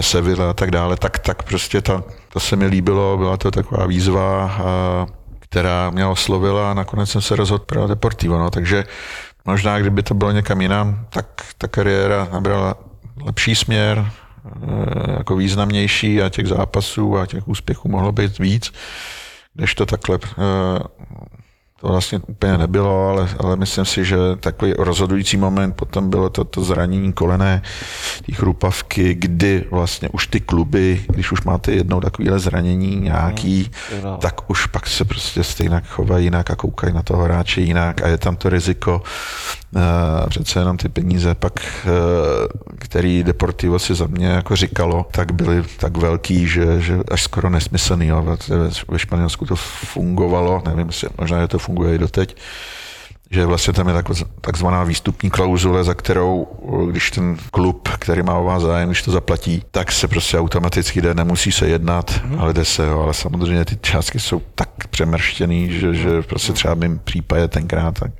[0.00, 3.86] Sevilla a tak dále, tak, tak prostě ta, to se mi líbilo, byla to taková
[3.86, 4.50] výzva,
[5.38, 8.84] která mě oslovila a nakonec jsem se rozhodl pro Deportivo, no, takže
[9.44, 11.26] možná, kdyby to bylo někam jinam, tak
[11.58, 12.74] ta kariéra nabrala
[13.24, 18.72] lepší směr, eh, jako významnější a těch zápasů a těch úspěchů mohlo být víc,
[19.54, 20.78] než to takhle eh,
[21.80, 26.44] to vlastně úplně nebylo, ale, ale myslím si, že takový rozhodující moment potom bylo to,
[26.44, 27.62] to zranění kolené,
[28.26, 33.70] ty chrupavky, kdy vlastně už ty kluby, když už máte jednou takovýhle zranění nějaký,
[34.02, 38.02] no, tak už pak se prostě stejně chovají jinak a koukají na toho hráče jinak
[38.02, 39.02] a je tam to riziko,
[39.74, 41.52] uh, přece jenom ty peníze pak,
[41.86, 41.92] uh,
[42.78, 47.50] který Deportivo si za mě jako říkalo, tak byly tak velký, že, že až skoro
[47.50, 48.06] nesmyslný.
[48.06, 48.36] Jo.
[48.88, 52.36] Ve Španělsku to fungovalo, nevím, možná je to funguje i doteď,
[53.30, 53.94] že vlastně tam je
[54.40, 56.46] takzvaná výstupní klauzule, za kterou,
[56.90, 61.02] když ten klub, který má o vás zájem, když to zaplatí, tak se prostě automaticky
[61.02, 62.40] jde, nemusí se jednat, mm.
[62.40, 63.00] ale jde se, jo.
[63.00, 68.00] ale samozřejmě ty částky jsou tak přemrštěný, že, že prostě třeba v mým případě tenkrát,
[68.00, 68.10] tak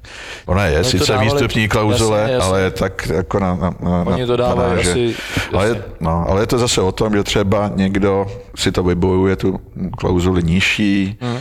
[0.46, 2.48] ona je no sice dávali, výstupní klauzule, jasně, jasně.
[2.48, 5.14] ale je tak jako na, na, na, Oni to dávají na, že, asi,
[5.52, 9.36] ale, je, no, ale je to zase o tom, že třeba někdo si to vybojuje,
[9.36, 9.60] tu
[9.98, 11.38] klauzuli nižší, mm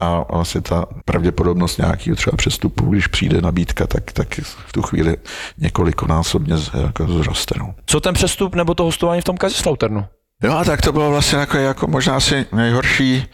[0.00, 5.16] a vlastně ta pravděpodobnost nějakého třeba přestupu, když přijde nabídka, tak, tak v tu chvíli
[5.58, 7.54] několikonásobně jako zroste.
[7.58, 7.74] No.
[7.86, 10.04] Co ten přestup nebo to hostování v tom Kazistlauternu?
[10.42, 13.26] Jo, a tak to bylo vlastně jako, jako možná asi nejhorší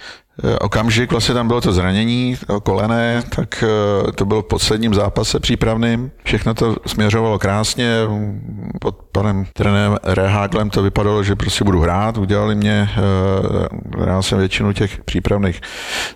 [0.60, 3.64] okamžik, vlastně tam bylo to zranění kolené, tak
[4.08, 6.10] eh, to bylo v posledním zápase přípravným.
[6.24, 7.96] Všechno to směřovalo krásně.
[8.80, 12.18] Pod panem trenérem Reháglem to vypadalo, že prostě budu hrát.
[12.18, 15.60] Udělali mě, eh, hrál jsem většinu těch přípravných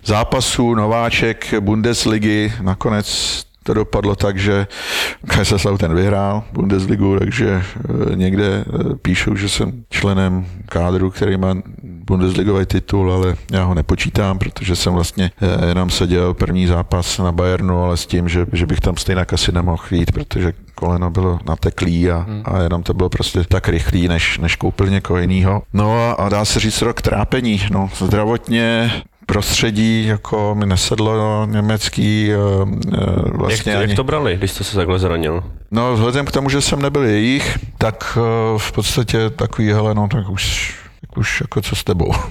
[0.05, 4.67] zápasů, nováček Bundesligy, nakonec to dopadlo tak, že
[5.27, 7.63] Kaiserslautern vyhrál Bundesligu, takže
[8.15, 8.65] někde
[9.01, 14.93] píšou, že jsem členem kádru, který má Bundesligový titul, ale já ho nepočítám, protože jsem
[14.93, 18.97] vlastně eh, jenom seděl první zápas na Bayernu, ale s tím, že, že bych tam
[18.97, 22.41] stejně asi nemohl jít, protože koleno bylo nateklý a, hmm.
[22.45, 25.61] a jenom to bylo prostě tak rychlý, než, než koupil někoho jiného.
[25.73, 27.61] No a, a dá se říct rok trápení.
[27.71, 28.91] No, zdravotně
[29.33, 32.29] prostředí jako mi nesedlo no, německý.
[32.61, 32.69] Uh,
[33.37, 33.91] vlastně jak, ani...
[33.91, 35.43] jak to brali, když jste se takhle zranil?
[35.71, 40.07] No vzhledem k tomu, že jsem nebyl jejich, tak uh, v podstatě takový, hele, no
[40.07, 42.13] tak už tak už jako co s tebou.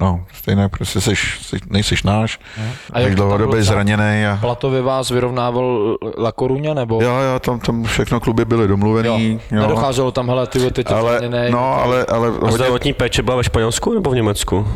[0.00, 2.70] No, stejně prostě seš, seš, nejseš náš, hmm.
[2.92, 4.26] a tak dlouhodobě zraněný.
[4.26, 4.38] A...
[4.40, 7.02] Platově vás vyrovnával La Coruña, nebo?
[7.02, 9.32] Jo, jo, tam, tam všechno kluby byly domluvený.
[9.32, 9.56] Jo.
[9.56, 9.62] Jo.
[9.62, 11.50] Nedocházelo tam, hele, ty teď ale, zraněný.
[11.50, 12.32] No, ale, ale...
[12.42, 14.66] A zdravotní péče byla ve Španělsku nebo v Německu?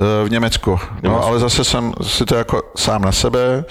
[0.00, 0.78] Eh, v Německu.
[1.02, 3.64] No, ale zase jsem si to jako sám na sebe.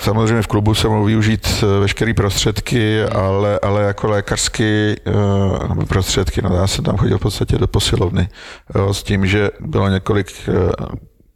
[0.00, 6.42] Samozřejmě v klubu jsem mohl využít eh, veškeré prostředky, ale, ale jako lékařské uh, prostředky,
[6.42, 8.28] no já jsem tam chodil v podstatě do posilovny
[8.74, 10.32] jo, s tím, že bylo několik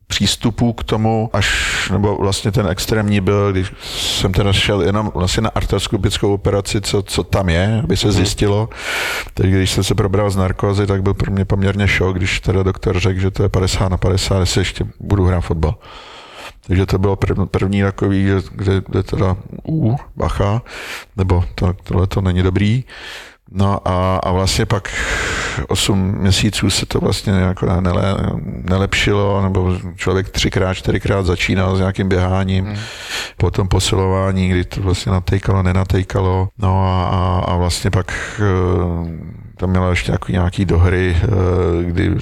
[0.06, 5.42] přístupů k tomu, až, nebo vlastně ten extrémní byl, když jsem teda šel jenom vlastně
[5.42, 8.16] na artroskopickou operaci, co, co tam je, aby se mhm.
[8.16, 8.68] zjistilo.
[9.34, 12.62] Teď, když jsem se probral z narkozy, tak byl pro mě poměrně šok, když teda
[12.62, 15.74] doktor řekl, že to je 50 na 50, jestli ještě budu hrát fotbal.
[16.66, 19.36] Takže to bylo první, první takový, kde, kde teda
[19.68, 20.62] u, bacha,
[21.16, 22.84] nebo to, tohle to není dobrý.
[23.50, 24.88] No a, a vlastně pak
[25.68, 32.08] 8 měsíců se to vlastně jako nele, nelepšilo, nebo člověk třikrát, čtyřikrát začínal s nějakým
[32.08, 32.76] běháním, hmm.
[33.36, 39.90] potom posilování, kdy to vlastně natejkalo, nenatejkalo, no a, a vlastně pak eh, tam měla
[39.90, 42.14] ještě nějaký, nějaký dohry, eh, kdy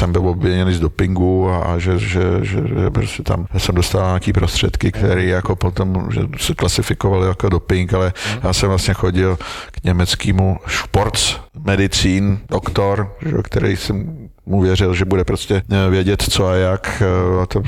[0.00, 4.06] jsem byl obviněný z dopingu a, a že, že, že, že prostě tam jsem dostal
[4.06, 9.38] nějaký prostředky, které jako potom že se klasifikovaly jako doping, ale já jsem vlastně chodil
[9.70, 16.22] k německému Sports medicín, doktor, že, který jsem mu věřil, že bude prostě eh, vědět,
[16.22, 17.02] co a jak.
[17.02, 17.62] Eh, a to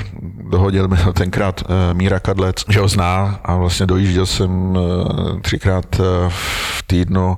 [0.49, 4.77] dohodil mi tenkrát Míra Kadlec, že ho zná a vlastně dojížděl jsem
[5.41, 5.95] třikrát
[6.29, 7.37] v týdnu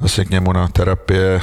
[0.00, 1.40] vlastně k němu na terapie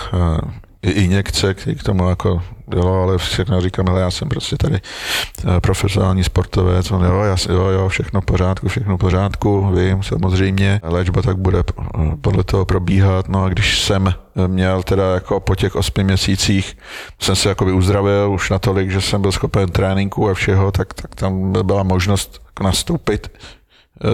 [0.90, 2.42] injekce, který k tomu jako
[2.74, 7.36] dělal, ale všechno říkám, ale já jsem prostě tady eh, profesionální sportovec, on jo, já,
[7.50, 11.84] jo, jo, všechno v pořádku, všechno v pořádku, vím, samozřejmě, léčba tak bude eh,
[12.22, 14.14] podle toho probíhat, no a když jsem
[14.48, 16.78] měl teda jako po těch osmi měsících,
[17.20, 21.16] jsem se jakoby uzdravil už natolik, že jsem byl schopen tréninku a všeho, tak, tak
[21.16, 23.32] tam byla možnost nastoupit.
[23.34, 23.63] eh,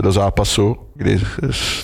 [0.01, 1.21] do zápasu, kdy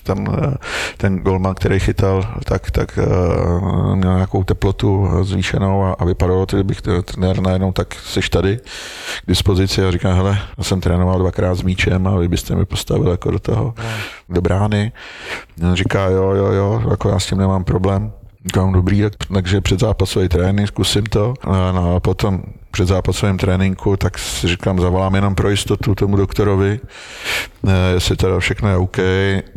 [0.03, 0.53] tam eh,
[0.97, 6.57] ten golman, který chytal, tak, tak eh, měl nějakou teplotu zvýšenou a, a vypadalo to,
[6.57, 8.57] kdybych trenér najednou tak seš tady
[9.25, 12.65] k dispozici a říkám, hele, já jsem trénoval dvakrát s míčem a vy byste mi
[12.65, 13.73] postavil jako do toho,
[14.29, 14.91] do brány.
[15.73, 18.11] Říká, jo, jo, jo, jako já s tím nemám problém.
[18.45, 21.33] Říkám, dobrý, tak, takže předzápasový trénink, zkusím to.
[21.41, 26.17] A, no, a potom před zápasovým tréninku, tak si říkám, zavolám jenom pro jistotu tomu
[26.17, 26.79] doktorovi,
[27.67, 28.97] eh, jestli teda všechno je OK,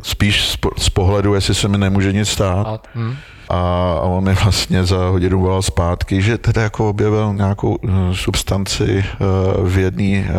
[0.02, 2.66] spíš z pohledu, jestli se mi nemůže nic stát.
[2.66, 3.16] A, hm.
[3.48, 7.90] A, a on mi vlastně za hodinu volal zpátky, že teda jako objevil nějakou uh,
[8.12, 10.30] substanci uh, v jedné,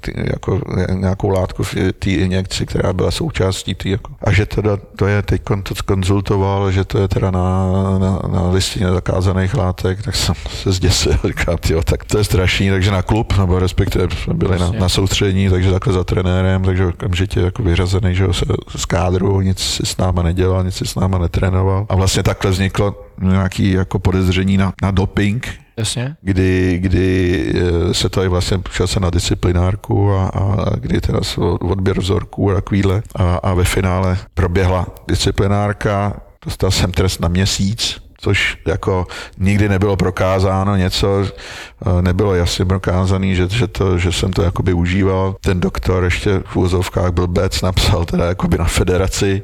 [0.00, 0.60] ty, jako
[0.94, 3.88] nějakou látku v té injekci, která byla součástí té.
[3.88, 8.20] Jako, a že teda to je teď to konzultoval, že to je teda na, na,
[8.32, 12.90] na listině zakázaných látek, tak jsem se zděsil, říkám, tyjo, tak to je strašný, takže
[12.90, 17.40] na klub, nebo respektive jsme byli na, na soustřední, takže takhle za trenérem, takže okamžitě
[17.40, 18.44] jako vyřazený, že se
[18.76, 21.86] z kádru, nic si s náma nedělal, nic si s náma netrénoval.
[21.88, 26.16] A vlastně takhle vzniklo nějaký jako podezření na, na doping, Jasně.
[26.22, 31.20] kdy, kdy eh, se to i vlastně šel se na disciplinárku a, a kdy teda
[31.60, 38.01] odběr vzorků a takovýhle a, a ve finále proběhla disciplinárka, dostal jsem trest na měsíc,
[38.22, 39.06] což jako
[39.38, 44.72] nikdy nebylo prokázáno něco, eh, nebylo jasně prokázaný, že, že, to, že jsem to jakoby
[44.72, 45.36] užíval.
[45.40, 49.42] Ten doktor ještě v úzovkách byl bec, napsal teda jakoby na federaci,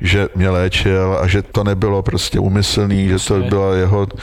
[0.00, 4.20] že mě léčil a že to nebylo prostě úmyslný, že to byla jeho eh,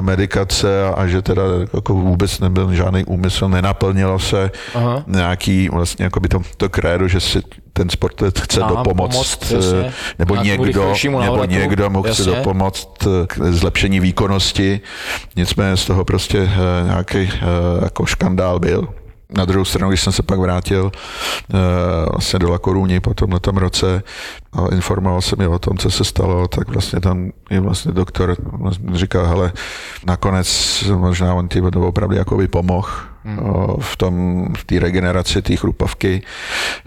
[0.00, 1.42] medikace a, že teda
[1.74, 5.04] jako vůbec nebyl žádný úmysl, nenaplnilo se Aha.
[5.06, 7.42] nějaký vlastně jakoby to, to krédo, že si
[7.72, 9.92] ten sportovec chce Aha, dopomoct, pomoct, eh, jasně.
[10.18, 12.34] nebo někdo, nebo někdo mu chce Jasně.
[12.34, 14.80] dopomoct k zlepšení výkonnosti.
[15.36, 17.38] Nicméně z toho prostě eh, nějaký eh,
[17.82, 18.88] jako škandál byl.
[19.36, 21.58] Na druhou stranu, když jsem se pak vrátil eh,
[22.10, 24.02] vlastně do Lakorůni po tomhle roce
[24.52, 28.36] a informoval jsem je o tom, co se stalo, tak vlastně tam je vlastně doktor
[28.52, 29.52] vlastně říkal, hele,
[30.06, 32.88] nakonec možná on ti opravdu jakoby pomohl
[33.24, 33.38] hmm.
[33.80, 36.22] v tom, v té regeneraci té chrupavky,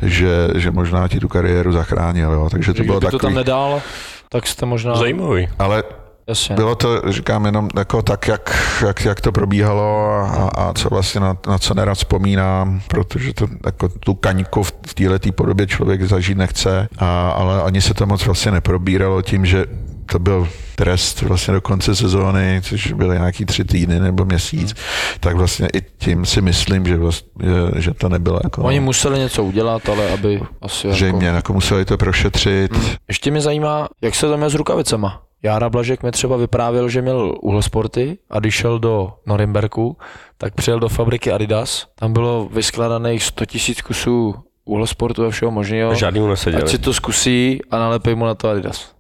[0.01, 2.47] že, že možná ti tu kariéru zachránil, jo.
[2.51, 3.81] takže to bylo Kdyby to takový, tam nedal,
[4.29, 4.95] tak jste možná...
[4.95, 5.47] Zajímavý.
[5.59, 5.83] ale
[6.27, 6.55] Jasně.
[6.55, 11.21] bylo to, říkám, jenom jako tak, jak, jak, jak to probíhalo a, a, co vlastně
[11.21, 16.03] na, na co nerad vzpomínám, protože to jako tu kaňku v, v této podobě člověk
[16.03, 19.65] zažít nechce, a, ale ani se to moc vlastně neprobíralo tím, že
[20.05, 25.17] to byl trest vlastně do konce sezóny, což byly nějaký tři týdny nebo měsíc, Hmm.
[25.19, 27.29] tak vlastně i tím si myslím, že, vlastně,
[27.75, 28.61] že, že to nebylo jako...
[28.63, 31.35] Oni museli něco udělat, ale aby asi Zřejmě, jako...
[31.35, 32.71] jako museli to prošetřit.
[33.07, 35.21] Ještě mě zajímá, jak se to měl s rukavicema.
[35.43, 39.97] Jára Blažek mi třeba vyprávěl, že měl uhlosporty a když šel do Norimberku,
[40.37, 41.87] tak přijel do fabriky Adidas.
[41.99, 44.35] Tam bylo vyskladaných 100 000 kusů
[44.65, 45.95] uhlosportu a všeho možného.
[45.95, 46.63] Žádný mu neseděli.
[46.63, 48.94] Ať si to zkusí a nalepej mu na to Adidas.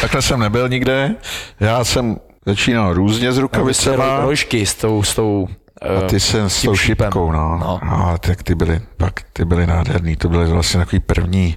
[0.00, 1.14] Takhle jsem nebyl nikde.
[1.60, 2.16] Já jsem
[2.46, 4.20] začínal různě s rukavicema.
[4.20, 5.48] Rožky s tou, s tou
[5.82, 7.58] A ty jsem s tou šipkou, no.
[7.60, 7.80] No.
[7.84, 8.16] no.
[8.20, 10.16] Tak ty byly, pak ty byly nádherný.
[10.16, 11.56] To byly vlastně takový první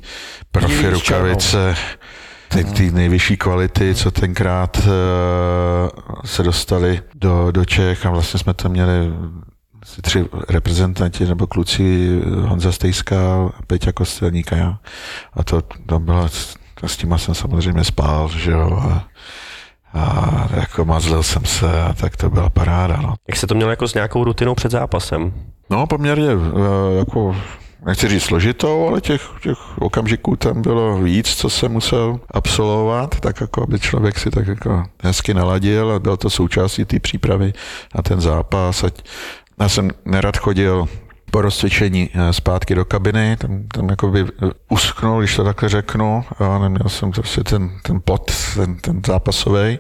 [0.51, 1.75] profi rukavice.
[2.47, 4.83] Ty, ty nejvyšší kvality, co tenkrát uh,
[6.25, 9.13] se dostali do, do Čech a vlastně jsme tam měli
[10.01, 14.79] tři reprezentanti nebo kluci, Honza Stejská, Peťa Kostelník a já.
[15.33, 16.29] A to, to bylo,
[16.81, 18.79] to s těma jsem samozřejmě spál, že jo.
[18.83, 19.07] A,
[19.93, 23.13] a jako mazlil jsem se a tak to byla paráda, no.
[23.27, 25.33] Jak se to mělo jako s nějakou rutinou před zápasem?
[25.69, 27.36] No, poměrně eh, jako,
[27.86, 33.41] nechci říct složitou, ale těch, těch okamžiků tam bylo víc, co jsem musel absolvovat, tak
[33.41, 37.53] jako aby člověk si tak jako hezky naladil a byl to součástí té přípravy
[37.95, 38.83] na ten zápas.
[38.83, 39.03] Ať
[39.60, 40.88] já jsem nerad chodil
[41.32, 44.26] po rozcvičení eh, zpátky do kabiny, tam, tam jako by
[44.70, 49.80] usknul, když to takhle řeknu, a neměl jsem prostě ten, ten pot, ten, ten zápasový.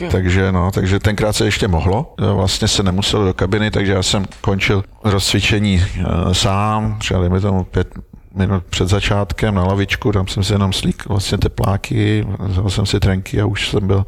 [0.00, 0.08] Jo.
[0.10, 2.14] Takže no, takže tenkrát se ještě mohlo.
[2.34, 7.64] Vlastně se nemusel do kabiny, takže já jsem končil rozcvičení eh, sám, třeba dejme tomu
[7.64, 7.88] pět
[8.34, 13.00] minut před začátkem na lavičku, tam jsem si jenom slík vlastně tepláky, vzal jsem si
[13.00, 14.06] trenky a už jsem byl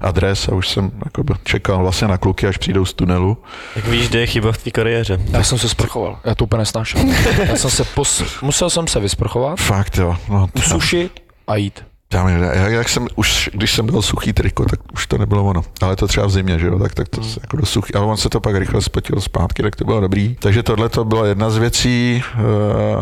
[0.00, 3.38] adres a už jsem jako byl- čekal vlastně na kluky, až přijdou z tunelu.
[3.76, 5.20] Jak víš, kde je chyba v té kariéře?
[5.30, 6.18] Já jsem se sprchoval.
[6.24, 7.00] Já to úplně nesnášel.
[7.48, 8.22] Já jsem se pos...
[8.42, 11.84] Musel jsem se vysprchovat, Fakt jo, no, to, usušit a jít.
[12.08, 15.62] Tam, jak, jak jsem, už, když jsem dal suchý triko, tak už to nebylo ono.
[15.80, 17.30] Ale to třeba v zimě, že jo, tak, tak to hmm.
[17.40, 20.36] jako do suchý, ale on se to pak rychle spotil zpátky, tak to bylo dobrý.
[20.40, 22.22] Takže tohle to byla jedna z věcí.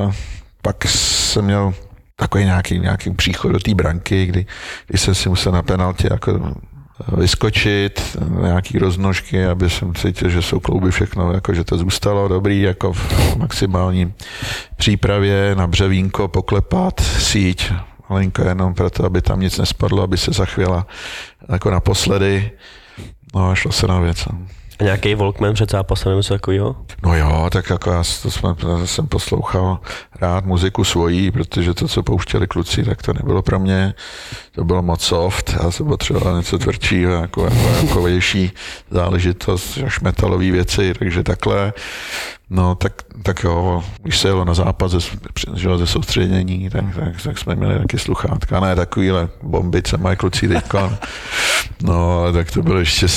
[0.05, 0.13] Uh,
[0.63, 1.75] pak jsem měl
[2.17, 4.47] takový nějaký, nějaký příchod do té branky, kdy,
[4.87, 6.55] kdy jsem si musel na penaltě jako
[7.17, 12.63] vyskočit, nějaký roznožky, aby jsem cítil, že jsou klouby všechno, jako že to zůstalo dobrý,
[12.63, 14.15] jako v maximální
[14.77, 17.73] přípravě na břevínko poklepat, síť,
[18.11, 20.87] malinko jenom proto, aby tam nic nespadlo, aby se zachvěla
[21.49, 22.51] jako naposledy.
[23.35, 24.29] No a šlo se na věc.
[24.83, 26.77] A nějaký Walkman před zápasem nebo něco takového?
[27.03, 28.49] No jo, tak jako já to jsme,
[28.85, 29.81] jsem poslouchal
[30.21, 33.95] rád muziku svojí, protože to, co pouštěli kluci, tak to nebylo pro mě,
[34.55, 38.53] to bylo moc soft, já jsem potřeboval něco tvrdšího, jako, jako, jako větší
[38.91, 41.73] záležitost, až metalové věci, takže takhle.
[42.51, 44.99] No tak, tak jo, když se jelo na zápas ze,
[45.77, 50.99] ze soustředění, tak, tak, tak, jsme měli taky sluchátka, ne takovýhle bombice mají kluci teďka.
[51.83, 53.09] No, tak to bylo ještě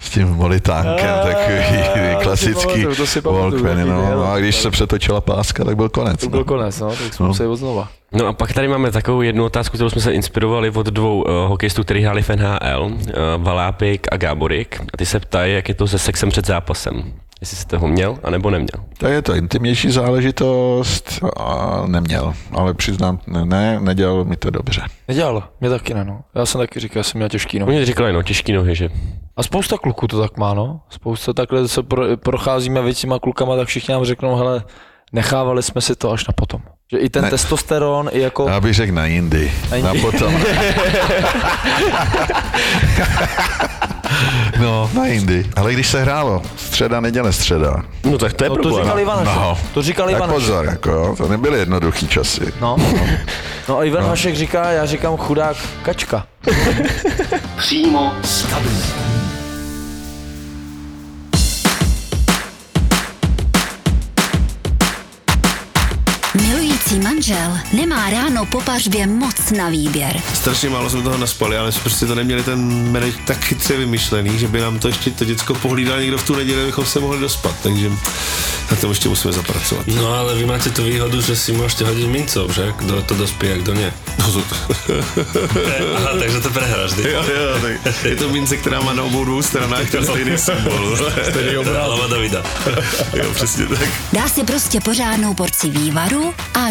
[0.00, 2.86] s, tím, molitánkem, takový klasický
[3.24, 6.20] Walkman, no, a když se přetočila páska, tak byl konec.
[6.20, 6.44] To byl no.
[6.44, 7.28] konec, no, tak jsme No.
[7.28, 7.88] museli znova.
[8.14, 11.30] No a pak tady máme takovou jednu otázku, kterou jsme se inspirovali od dvou uh,
[11.30, 12.92] hokejistů, kteří hráli v NHL, uh,
[13.38, 14.80] Valápik a Gáborik.
[14.80, 17.12] A ty se ptají, jak je to se sexem před zápasem.
[17.40, 18.84] Jestli jste ho měl, anebo neměl.
[18.98, 24.82] Tak je to intimnější záležitost a neměl, ale přiznám, ne, ne, nedělalo mi to dobře.
[25.08, 26.20] Nedělal, mě taky ne, no.
[26.34, 27.66] Já jsem taky říkal, že jsem měl těžký no.
[27.66, 28.88] Oni říkali, no, těžký nohy, že
[29.36, 30.80] A spousta kluků to tak má, no.
[30.88, 34.64] Spousta takhle se pro, procházíme věcima klukama, tak všichni nám řeknou, hele,
[35.14, 36.60] nechávali jsme si to až na potom.
[36.92, 37.30] Že i ten Ne.
[37.30, 38.48] testosteron, i jako...
[38.48, 40.00] Já bych řekl na jindy, Na na, jindy.
[40.00, 40.34] potom.
[44.60, 45.46] no, na jindy.
[45.56, 47.76] Ale když se hrálo, středa, neděle, středa.
[48.04, 48.84] No tak to je No, to problém.
[48.84, 49.34] říkal Ivan Hašek.
[49.42, 49.58] No.
[49.74, 50.42] To říkal Tak Ivan Hašek.
[50.42, 52.52] pozor, jako jo, to nebyly jednoduchý časy.
[52.60, 52.76] No.
[53.68, 56.26] no a Ivan Hašek říká, já říkám chudák kačka.
[57.56, 59.13] Přímo z kabiny.
[66.94, 70.20] Milující manžel nemá ráno po pařbě moc na výběr.
[70.34, 74.38] Strašně málo jsme toho naspali, ale jsme prostě to neměli ten manage tak chytře vymyšlený,
[74.38, 77.20] že by nám to ještě to děcko pohlídal někdo v tu neděli, abychom se mohli
[77.20, 77.90] dospat, takže
[78.70, 79.86] na tom ještě musíme zapracovat.
[79.86, 82.72] No ale vy máte tu výhodu, že si môžete hodiť mincov, že?
[82.80, 83.92] Kdo to dospí a kdo nie.
[85.96, 87.10] Aha, takže to prehráš, ty.
[87.10, 90.96] Jo, jo, tak je to mince, která má na obou dvou stranách ten stejný symbol.
[91.30, 92.42] Stejný Hlava Davida.
[93.12, 93.88] Jo, přesně tak.
[94.12, 96.70] Dá si prostě pořádnou porci vývaru a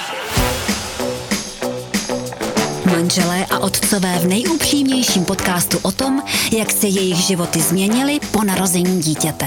[3.11, 9.01] Manželé a otcové v nejupřímnějším podcastu o tom, jak se jejich životy změnily po narození
[9.01, 9.45] dítěte.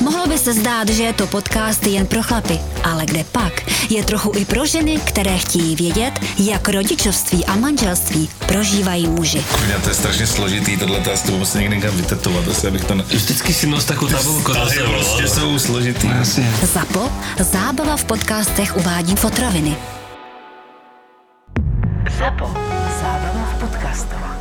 [0.00, 3.52] Mohlo by se zdát, že je to podcast jen pro chlapy, ale kde pak
[3.90, 9.44] je trochu i pro ženy, které chtějí vědět, jak rodičovství a manželství prožívají muži.
[9.52, 12.84] Kurňa, to je strašně složitý, tohle to já tebou musím někde někam vytetovat, asi abych
[12.84, 13.04] to ne...
[13.08, 14.90] Vždycky si nos takú tabulku sebou.
[14.90, 16.08] prostě jsou složitý.
[16.62, 19.76] Zapo, zábava v podcastech uvádí fotroviny.
[22.18, 22.83] Zapo.
[23.64, 24.33] Zábrná v podcastovách.